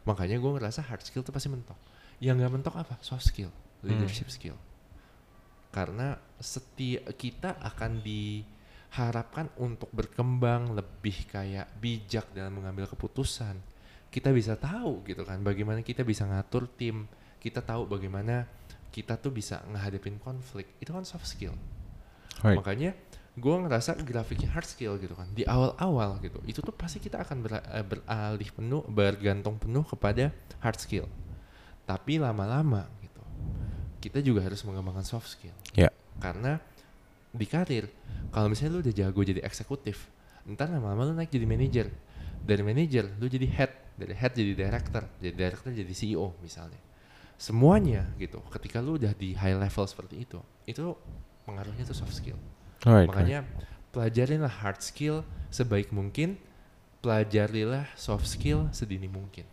Makanya 0.05 0.37
gue 0.43 0.51
ngerasa 0.59 0.83
hard 0.83 1.07
skill 1.07 1.23
tuh 1.23 1.33
pasti 1.33 1.49
mentok. 1.49 1.79
Yang 2.19 2.43
nggak 2.43 2.53
mentok 2.53 2.75
apa? 2.77 2.99
Soft 3.01 3.25
skill 3.27 3.51
leadership 3.83 4.31
skill. 4.31 4.55
Karena 5.73 6.19
setiap 6.39 7.07
kita 7.17 7.57
akan 7.59 8.03
diharapkan 8.93 9.49
untuk 9.57 9.89
berkembang 9.89 10.77
lebih 10.77 11.25
kayak 11.33 11.65
bijak 11.81 12.29
dalam 12.37 12.61
mengambil 12.61 12.85
keputusan. 12.85 13.57
Kita 14.13 14.29
bisa 14.29 14.61
tahu 14.61 15.01
gitu 15.09 15.25
kan 15.25 15.41
bagaimana 15.41 15.81
kita 15.81 16.05
bisa 16.05 16.29
ngatur 16.29 16.69
tim. 16.77 17.09
Kita 17.41 17.65
tahu 17.65 17.89
bagaimana 17.89 18.45
kita 18.93 19.17
tuh 19.17 19.33
bisa 19.33 19.65
ngehadapin 19.73 20.21
konflik. 20.21 20.77
Itu 20.77 20.93
kan 20.93 21.09
soft 21.09 21.25
skill. 21.25 21.57
Right. 22.43 22.57
makanya 22.59 22.97
gue 23.39 23.55
ngerasa 23.55 24.03
grafiknya 24.03 24.51
hard 24.51 24.67
skill 24.67 24.97
gitu 25.01 25.17
kan 25.17 25.29
di 25.33 25.49
awal-awal 25.49 26.21
gitu. 26.21 26.45
Itu 26.45 26.61
tuh 26.61 26.77
pasti 26.77 27.01
kita 27.01 27.25
akan 27.25 27.49
ber- 27.49 27.65
eh, 27.73 27.85
beralih 27.85 28.51
penuh 28.53 28.83
bergantung 28.93 29.57
penuh 29.57 29.89
kepada 29.89 30.29
hard 30.61 30.77
skill. 30.77 31.09
Tapi 31.89 32.21
lama-lama 32.21 32.93
gitu 33.01 33.25
kita 34.05 34.21
juga 34.21 34.45
harus 34.45 34.61
mengembangkan 34.69 35.09
soft 35.09 35.33
skill. 35.33 35.57
Ya. 35.73 35.89
karena 36.21 36.61
di 37.33 37.47
karir. 37.49 37.89
Kalau 38.33 38.49
misalnya 38.49 38.73
lu 38.77 38.81
udah 38.85 38.95
jago 38.95 39.21
jadi 39.25 39.41
eksekutif 39.45 40.09
ntar 40.43 40.67
lama-lama 40.75 41.07
lu 41.07 41.13
naik 41.15 41.31
jadi 41.31 41.47
manajer. 41.47 41.87
Dari 42.43 42.63
manajer 42.67 43.07
lu 43.19 43.27
jadi 43.31 43.47
head. 43.47 43.73
Dari 43.95 44.15
head 44.17 44.33
jadi 44.35 44.53
director. 44.59 45.03
Jadi 45.23 45.35
director 45.35 45.71
jadi 45.71 45.93
CEO 45.95 46.35
misalnya. 46.43 46.79
Semuanya 47.39 48.11
gitu. 48.19 48.43
Ketika 48.51 48.83
lu 48.83 48.99
udah 48.99 49.15
di 49.15 49.35
high 49.35 49.55
level 49.55 49.85
seperti 49.87 50.27
itu 50.27 50.39
itu 50.67 50.95
pengaruhnya 51.47 51.83
tuh 51.87 51.97
soft 51.97 52.15
skill. 52.15 52.39
Alright, 52.83 53.07
makanya 53.07 53.47
pelajarilah 53.95 54.51
hard 54.51 54.83
skill 54.83 55.23
sebaik 55.51 55.91
mungkin 55.95 56.39
pelajarilah 57.03 57.87
soft 57.99 58.27
skill 58.31 58.71
sedini 58.71 59.11
mungkin. 59.11 59.47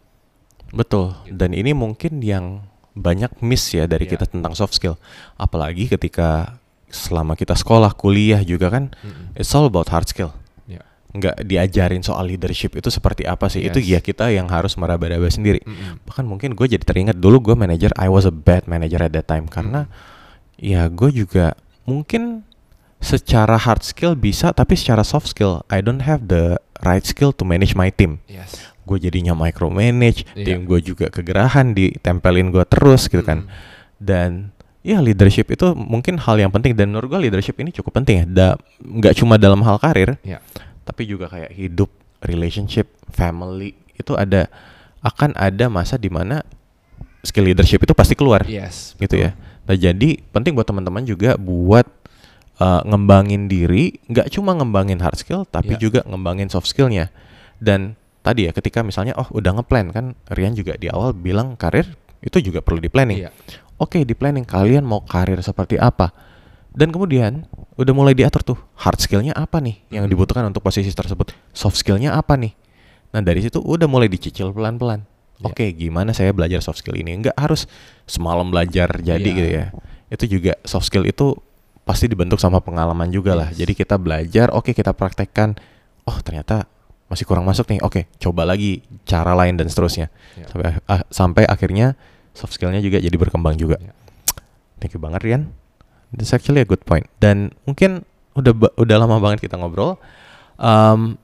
Betul. 0.70 1.18
Gitu. 1.26 1.34
Dan 1.38 1.58
ini 1.58 1.74
mungkin 1.74 2.22
yang 2.22 2.66
banyak 2.94 3.42
miss 3.42 3.74
ya 3.74 3.90
dari 3.90 4.06
Iya. 4.06 4.18
kita 4.18 4.26
tentang 4.30 4.54
soft 4.54 4.78
skill. 4.78 4.98
Apalagi 5.38 5.90
ketika 5.90 6.58
selama 6.90 7.34
kita 7.34 7.54
sekolah, 7.54 7.94
kuliah 7.94 8.42
juga 8.42 8.70
kan 8.70 8.90
Mm-mm. 8.92 9.38
it's 9.38 9.54
all 9.54 9.66
about 9.66 9.88
hard 9.90 10.06
skill. 10.06 10.34
Ya. 10.66 10.82
Nggak 11.10 11.46
diajarin 11.46 12.02
soal 12.02 12.28
leadership 12.28 12.74
itu 12.74 12.90
seperti 12.90 13.24
apa 13.24 13.48
sih. 13.48 13.62
Itu 13.62 13.78
Yes. 13.78 13.90
ya 13.90 14.00
kita 14.02 14.30
yang 14.30 14.50
harus 14.50 14.74
meraba-raba 14.74 15.30
sendiri. 15.30 15.62
Mm-mm. 15.64 16.02
Bahkan 16.04 16.26
mungkin 16.26 16.54
gue 16.54 16.68
jadi 16.68 16.82
teringat 16.82 17.18
dulu 17.18 17.40
gue 17.40 17.56
manager, 17.56 17.90
I 17.96 18.10
was 18.10 18.26
a 18.26 18.34
bad 18.34 18.66
manager 18.66 19.00
at 19.00 19.14
that 19.14 19.26
time 19.26 19.46
karena 19.46 19.86
ya 20.58 20.90
gue 20.90 21.10
juga 21.16 21.56
mungkin 21.86 22.44
secara 23.00 23.56
hard 23.56 23.80
skill 23.82 24.12
bisa 24.14 24.52
tapi 24.52 24.76
secara 24.76 25.08
soft 25.08 25.32
skill 25.32 25.64
I 25.72 25.80
don't 25.80 26.04
have 26.04 26.28
the 26.28 26.60
right 26.84 27.00
skill 27.02 27.32
to 27.32 27.48
manage 27.48 27.72
my 27.72 27.88
team 27.88 28.20
yes 28.28 28.60
gue 28.84 28.98
jadinya 29.00 29.38
micromanage, 29.38 30.26
Iya. 30.34 30.46
tim 30.50 30.66
gue 30.66 30.82
juga 30.82 31.14
kegerahan, 31.14 31.78
ditempelin 31.78 32.50
gue 32.50 32.66
terus 32.66 33.06
gitu 33.06 33.22
kan. 33.22 33.46
Dan 34.02 34.50
ya 34.90 34.98
leadership 35.00 35.54
itu 35.54 35.78
mungkin 35.78 36.18
hal 36.18 36.42
yang 36.42 36.50
penting 36.50 36.74
dan 36.74 36.90
menurut 36.90 37.14
gue 37.14 37.30
leadership 37.30 37.54
ini 37.62 37.70
cukup 37.70 38.02
penting 38.02 38.16
ya. 38.22 38.26
Da, 38.26 38.48
nggak 38.82 39.14
cuma 39.14 39.38
dalam 39.38 39.62
hal 39.62 39.78
karir, 39.78 40.18
Ya. 40.26 40.42
tapi 40.82 41.06
juga 41.06 41.30
kayak 41.30 41.54
hidup, 41.54 41.94
relationship, 42.26 42.90
family 43.14 43.78
itu 43.94 44.18
ada 44.18 44.50
akan 45.00 45.38
ada 45.38 45.70
masa 45.70 45.96
di 45.96 46.10
mana 46.10 46.42
skill 47.22 47.46
leadership 47.46 47.80
itu 47.80 47.94
pasti 47.94 48.16
keluar 48.16 48.44
yes 48.44 48.96
gitu 48.98 49.16
ya. 49.16 49.36
Nah 49.68 49.76
jadi 49.76 50.20
penting 50.32 50.56
buat 50.56 50.66
teman-teman 50.66 51.06
juga 51.06 51.38
buat 51.38 51.86
uh, 52.58 52.82
ngembangin 52.84 53.46
diri, 53.46 53.96
nggak 54.10 54.34
cuma 54.34 54.56
ngembangin 54.56 55.00
hard 55.00 55.20
skill, 55.20 55.46
tapi 55.46 55.78
Ya. 55.78 55.80
juga 55.80 56.00
ngembangin 56.04 56.50
soft 56.50 56.68
skillnya. 56.68 57.12
Dan 57.60 57.94
tadi 58.24 58.48
ya 58.48 58.52
ketika 58.52 58.82
misalnya 58.82 59.16
oh 59.16 59.28
udah 59.32 59.60
ngeplan 59.60 59.92
kan 59.94 60.06
Rian 60.32 60.56
juga 60.56 60.76
di 60.76 60.88
awal 60.92 61.16
bilang 61.16 61.56
karir 61.56 61.88
itu 62.20 62.40
juga 62.42 62.60
perlu 62.60 62.80
di 62.80 62.90
planning. 62.92 63.20
Iya. 63.28 63.32
Oke 63.80 64.04
di 64.04 64.12
planning 64.12 64.44
kalian 64.44 64.84
mau 64.84 65.00
karir 65.02 65.40
seperti 65.40 65.80
apa? 65.80 66.12
Dan 66.70 66.92
kemudian 66.92 67.48
udah 67.76 67.94
mulai 67.96 68.14
diatur 68.14 68.44
tuh 68.46 68.60
hard 68.78 69.00
skillnya 69.00 69.34
apa 69.34 69.58
nih 69.58 69.80
yang 69.90 70.06
Mhm. 70.06 70.12
dibutuhkan 70.12 70.44
untuk 70.44 70.62
posisi 70.62 70.88
tersebut, 70.88 71.32
soft 71.50 71.80
skillnya 71.80 72.14
apa 72.14 72.36
nih? 72.36 72.54
Nah 73.10 73.24
dari 73.24 73.40
situ 73.40 73.58
udah 73.58 73.88
mulai 73.88 74.06
dicicil 74.06 74.52
pelan-pelan. 74.52 75.08
Iya. 75.40 75.46
Oke 75.48 75.66
gimana 75.72 76.12
saya 76.12 76.30
belajar 76.30 76.60
soft 76.60 76.84
skill 76.84 76.94
ini? 76.94 77.16
Nggak 77.18 77.34
harus 77.34 77.66
semalam 78.06 78.46
belajar 78.46 78.92
jadi 79.00 79.24
Iya. 79.24 79.34
gitu 79.34 79.50
ya. 79.50 79.66
Itu 80.12 80.26
juga 80.28 80.54
soft 80.62 80.86
skill 80.86 81.08
itu 81.08 81.34
pasti 81.82 82.06
dibentuk 82.06 82.38
sama 82.38 82.60
pengalaman 82.60 83.10
juga 83.10 83.34
lah. 83.34 83.50
Jadi 83.50 83.74
kita 83.74 83.96
belajar, 83.96 84.52
oke 84.52 84.70
kita 84.70 84.92
praktekkan. 84.92 85.56
Oh 86.04 86.20
ternyata 86.20 86.68
masih 87.08 87.26
kurang 87.26 87.48
masuk 87.48 87.66
nih. 87.66 87.80
Oke 87.82 88.06
coba 88.20 88.44
lagi 88.44 88.84
cara 89.08 89.34
lain 89.34 89.56
dan 89.56 89.66
seterusnya. 89.66 90.12
Ya. 90.36 90.46
Sampai 90.46 90.68
ah, 90.86 91.02
sampai 91.10 91.44
akhirnya 91.48 91.96
soft 92.40 92.56
skillnya 92.56 92.80
juga 92.80 92.98
jadi 92.98 93.12
berkembang 93.14 93.54
juga. 93.54 93.76
Ya. 93.78 93.92
Thank 94.80 94.96
you 94.96 95.02
banget 95.02 95.20
Rian. 95.22 95.52
That's 96.10 96.32
actually 96.32 96.64
a 96.64 96.66
good 96.66 96.82
point. 96.82 97.06
Dan 97.20 97.52
mungkin 97.64 98.08
udah 98.34 98.56
udah 98.74 98.96
lama 98.98 99.20
banget 99.20 99.44
kita 99.44 99.60
ngobrol. 99.60 100.00
Um, 100.56 101.20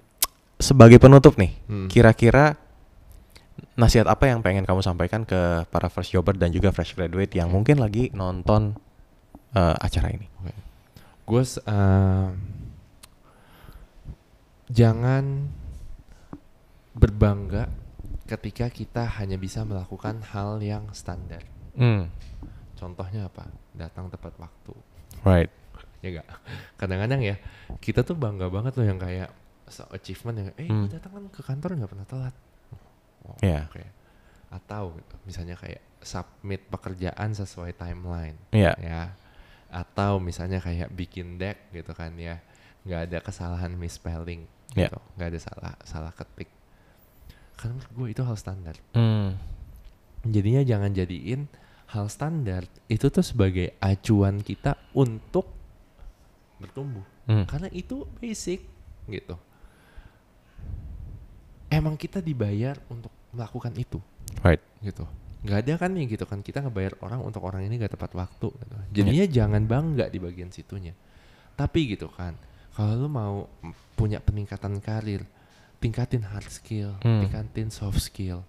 sebagai 0.56 1.00
penutup 1.00 1.36
nih, 1.36 1.56
Hmm. 1.66 1.88
kira-kira 1.88 2.60
nasihat 3.74 4.06
apa 4.06 4.28
yang 4.28 4.40
pengen 4.40 4.64
kamu 4.64 4.80
sampaikan 4.80 5.24
ke 5.24 5.36
para 5.68 5.88
first 5.88 6.12
jobber 6.12 6.32
dan 6.32 6.52
juga 6.52 6.72
fresh 6.72 6.92
graduate 6.94 7.32
yang 7.32 7.48
mungkin 7.48 7.80
lagi 7.80 8.12
nonton 8.12 8.76
uh, 9.52 9.76
acara 9.78 10.12
ini? 10.12 10.28
gue 11.26 11.42
s- 11.42 11.58
eh, 11.60 12.28
jangan 14.68 15.50
berbangga 16.94 17.68
ketika 18.26 18.66
kita 18.68 19.06
hanya 19.18 19.38
bisa 19.38 19.62
melakukan 19.62 20.22
hal 20.26 20.58
yang 20.60 20.90
standar 20.92 21.42
Hmm, 21.76 22.08
contohnya 22.74 23.28
apa 23.28 23.46
datang 23.72 24.08
tepat 24.08 24.32
waktu 24.40 24.74
right. 25.22 25.52
ya 26.00 26.22
gak 26.22 26.28
kadang-kadang 26.76 27.20
ya 27.20 27.36
kita 27.78 28.02
tuh 28.02 28.16
bangga 28.16 28.48
banget 28.48 28.74
loh 28.76 28.86
yang 28.86 28.96
kayak 28.96 29.30
achievement 29.92 30.38
yang 30.38 30.50
eh 30.56 30.66
Hmm. 30.66 30.86
gue 30.86 30.94
datang 30.94 31.12
kan 31.12 31.24
ke 31.30 31.42
kantor 31.42 31.70
nggak 31.76 31.92
pernah 31.92 32.08
telat 32.08 32.36
oh, 33.28 33.36
Iya. 33.42 33.68
oke. 33.68 33.84
atau 34.54 34.96
misalnya 35.26 35.58
kayak 35.58 35.84
submit 36.00 36.64
pekerjaan 36.70 37.34
sesuai 37.34 37.76
timeline 37.76 38.38
Iya. 38.50 38.74
ya 38.80 39.02
atau 39.68 40.24
misalnya 40.24 40.64
kayak 40.64 40.94
bikin 40.94 41.36
deck 41.36 41.68
gitu 41.76 41.92
kan 41.92 42.16
ya 42.16 42.40
nggak 42.88 43.02
ada 43.12 43.18
kesalahan 43.20 43.74
misspelling 43.74 44.48
Ya. 44.72 44.88
gitu 44.88 44.98
nggak 45.18 45.28
ada 45.28 45.40
salah 45.42 45.74
salah 45.84 46.14
ketik 46.14 46.48
karena 47.56 47.80
gue 47.80 48.08
itu 48.12 48.22
hal 48.22 48.38
standar. 48.38 48.76
Hmm, 48.92 49.36
jadinya 50.28 50.62
jangan 50.62 50.92
jadiin 50.92 51.48
hal 51.92 52.06
standar. 52.12 52.68
Itu 52.92 53.08
tuh 53.10 53.24
sebagai 53.24 53.74
acuan 53.80 54.44
kita 54.44 54.76
untuk 54.96 55.48
bertumbuh. 56.60 57.04
Hmm, 57.26 57.48
karena 57.48 57.72
itu 57.72 58.06
basic 58.20 58.62
gitu. 59.10 59.36
Emang 61.72 61.98
kita 61.98 62.22
dibayar 62.22 62.78
untuk 62.88 63.12
melakukan 63.34 63.74
itu. 63.76 64.00
Right. 64.44 64.62
gitu. 64.84 65.08
Nggak 65.46 65.60
ada 65.62 65.74
kan 65.78 65.90
nih 65.94 66.06
gitu 66.18 66.26
kan 66.26 66.42
kita 66.42 66.66
ngebayar 66.66 66.98
orang 67.06 67.22
untuk 67.22 67.46
orang 67.46 67.62
ini 67.62 67.78
gak 67.78 67.94
tepat 67.94 68.18
waktu 68.18 68.50
gitu. 68.50 68.76
jadinya 68.90 69.26
jangan 69.30 69.62
bangga 69.70 70.06
di 70.10 70.18
bagian 70.18 70.50
situnya. 70.50 70.98
Tapi 71.54 71.94
gitu 71.94 72.10
kan 72.10 72.34
kalau 72.74 73.06
lu 73.06 73.08
mau 73.08 73.48
punya 73.96 74.20
peningkatan 74.20 74.82
karir 74.84 75.24
tingkatin 75.86 76.26
hard 76.26 76.50
skill 76.50 76.98
Hmm. 77.00 77.22
tingkatin 77.22 77.70
soft 77.70 78.02
skill 78.02 78.42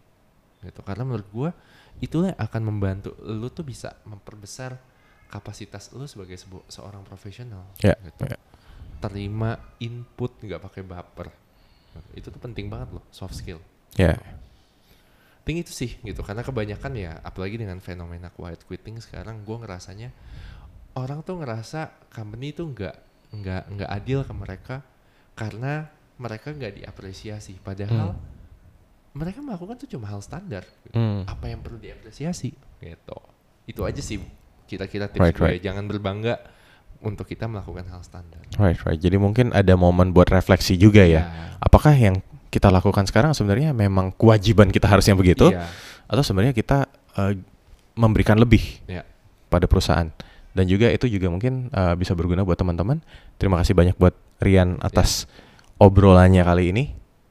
gitu 0.58 0.80
karena 0.80 1.04
menurut 1.04 1.28
gua 1.28 1.50
itulah 1.98 2.32
yang 2.32 2.40
akan 2.40 2.62
membantu 2.64 3.12
lu 3.20 3.48
tuh 3.48 3.62
bisa 3.62 3.92
memperbesar 4.02 4.80
kapasitas 5.26 5.92
lu 5.92 6.04
sebagai 6.04 6.34
sebu- 6.34 6.64
seorang 6.66 7.02
profesional 7.02 7.68
Ya, 7.78 7.92
gitu. 8.00 8.24
ya. 8.24 8.38
terima 8.98 9.54
input 9.78 10.32
nggak 10.38 10.62
pakai 10.62 10.82
baper 10.82 11.28
itu 12.12 12.26
tuh 12.26 12.38
penting 12.38 12.66
banget 12.66 12.88
loh 12.90 13.04
soft 13.10 13.32
skill 13.34 13.60
Ya. 13.94 14.16
Ting 15.42 15.56
itu 15.56 15.70
sih 15.70 15.94
gitu 16.00 16.20
karena 16.20 16.42
kebanyakan 16.42 16.92
ya 16.92 17.22
apalagi 17.22 17.56
dengan 17.56 17.78
fenomena 17.78 18.28
quiet 18.28 18.60
quitting 18.62 18.98
sekarang 18.98 19.40
gue 19.40 19.56
ngerasanya 19.56 20.10
orang 20.92 21.22
tuh 21.22 21.38
ngerasa 21.38 22.10
company 22.10 22.50
itu 22.50 22.66
nggak 22.66 22.96
nggak 23.32 23.62
nggak 23.70 23.90
adil 23.90 24.20
ke 24.20 24.32
mereka 24.32 24.76
karena 25.32 25.86
mereka 26.16 26.50
nggak 26.50 26.82
diapresiasi 26.82 27.60
padahal 27.60 28.12
Hmm. 28.12 28.20
mereka 29.12 29.40
melakukan 29.40 29.76
tuh 29.76 29.88
cuma 29.88 30.08
hal 30.08 30.20
standar 30.20 30.64
Hmm. 30.90 31.24
apa 31.24 31.48
yang 31.48 31.60
perlu 31.60 31.76
diapresiasi 31.76 32.52
gitu 32.78 33.18
itu 33.66 33.80
aja 33.82 34.00
sih 34.00 34.20
kira-kira 34.64 35.06
tips 35.06 35.22
Right, 35.22 35.36
gue 35.36 35.46
right. 35.46 35.62
jangan 35.62 35.86
berbangga 35.86 36.36
untuk 36.98 37.24
kita 37.24 37.46
melakukan 37.46 37.86
hal 37.86 38.00
standar 38.00 38.40
Right, 38.56 38.80
right. 38.82 38.96
Jadi 38.96 39.16
mungkin 39.16 39.52
ada 39.52 39.76
momen 39.76 40.10
buat 40.10 40.26
refleksi 40.26 40.74
juga 40.74 41.04
ya. 41.04 41.22
Ya. 41.22 41.24
Apakah 41.58 41.92
yang 41.92 42.24
kita 42.48 42.72
lakukan 42.72 43.04
sekarang 43.04 43.36
sebenarnya 43.36 43.76
memang 43.76 44.10
kewajiban 44.10 44.72
kita 44.72 44.88
harusnya 44.88 45.12
begitu, 45.12 45.52
Iya. 45.52 45.68
atau 46.08 46.24
sebenarnya 46.24 46.56
kita 46.56 46.88
eh, 47.14 47.36
memberikan 47.92 48.40
lebih 48.40 48.80
Ya. 48.86 49.04
pada 49.46 49.64
perusahaan? 49.64 50.08
Dan 50.52 50.64
juga 50.64 50.88
itu 50.88 51.04
juga 51.06 51.28
mungkin 51.28 51.68
eh, 51.68 51.94
bisa 51.94 52.16
berguna 52.16 52.42
buat 52.42 52.56
teman-teman. 52.56 53.04
Terima 53.36 53.60
kasih 53.60 53.76
banyak 53.76 53.96
buat 53.96 54.16
Rian 54.36 54.80
atas 54.80 55.28
obrolannya 55.76 56.42
kali 56.42 56.72
ini. 56.72 56.84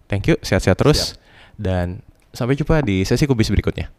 Thank 0.05 0.29
you, 0.29 0.35
sehat-sehat 0.41 0.77
terus. 0.77 1.17
Dan 1.57 2.05
sampai 2.35 2.53
jumpa 2.53 2.83
di 2.85 3.01
sesi 3.07 3.25
kubis 3.25 3.49
berikutnya. 3.49 3.89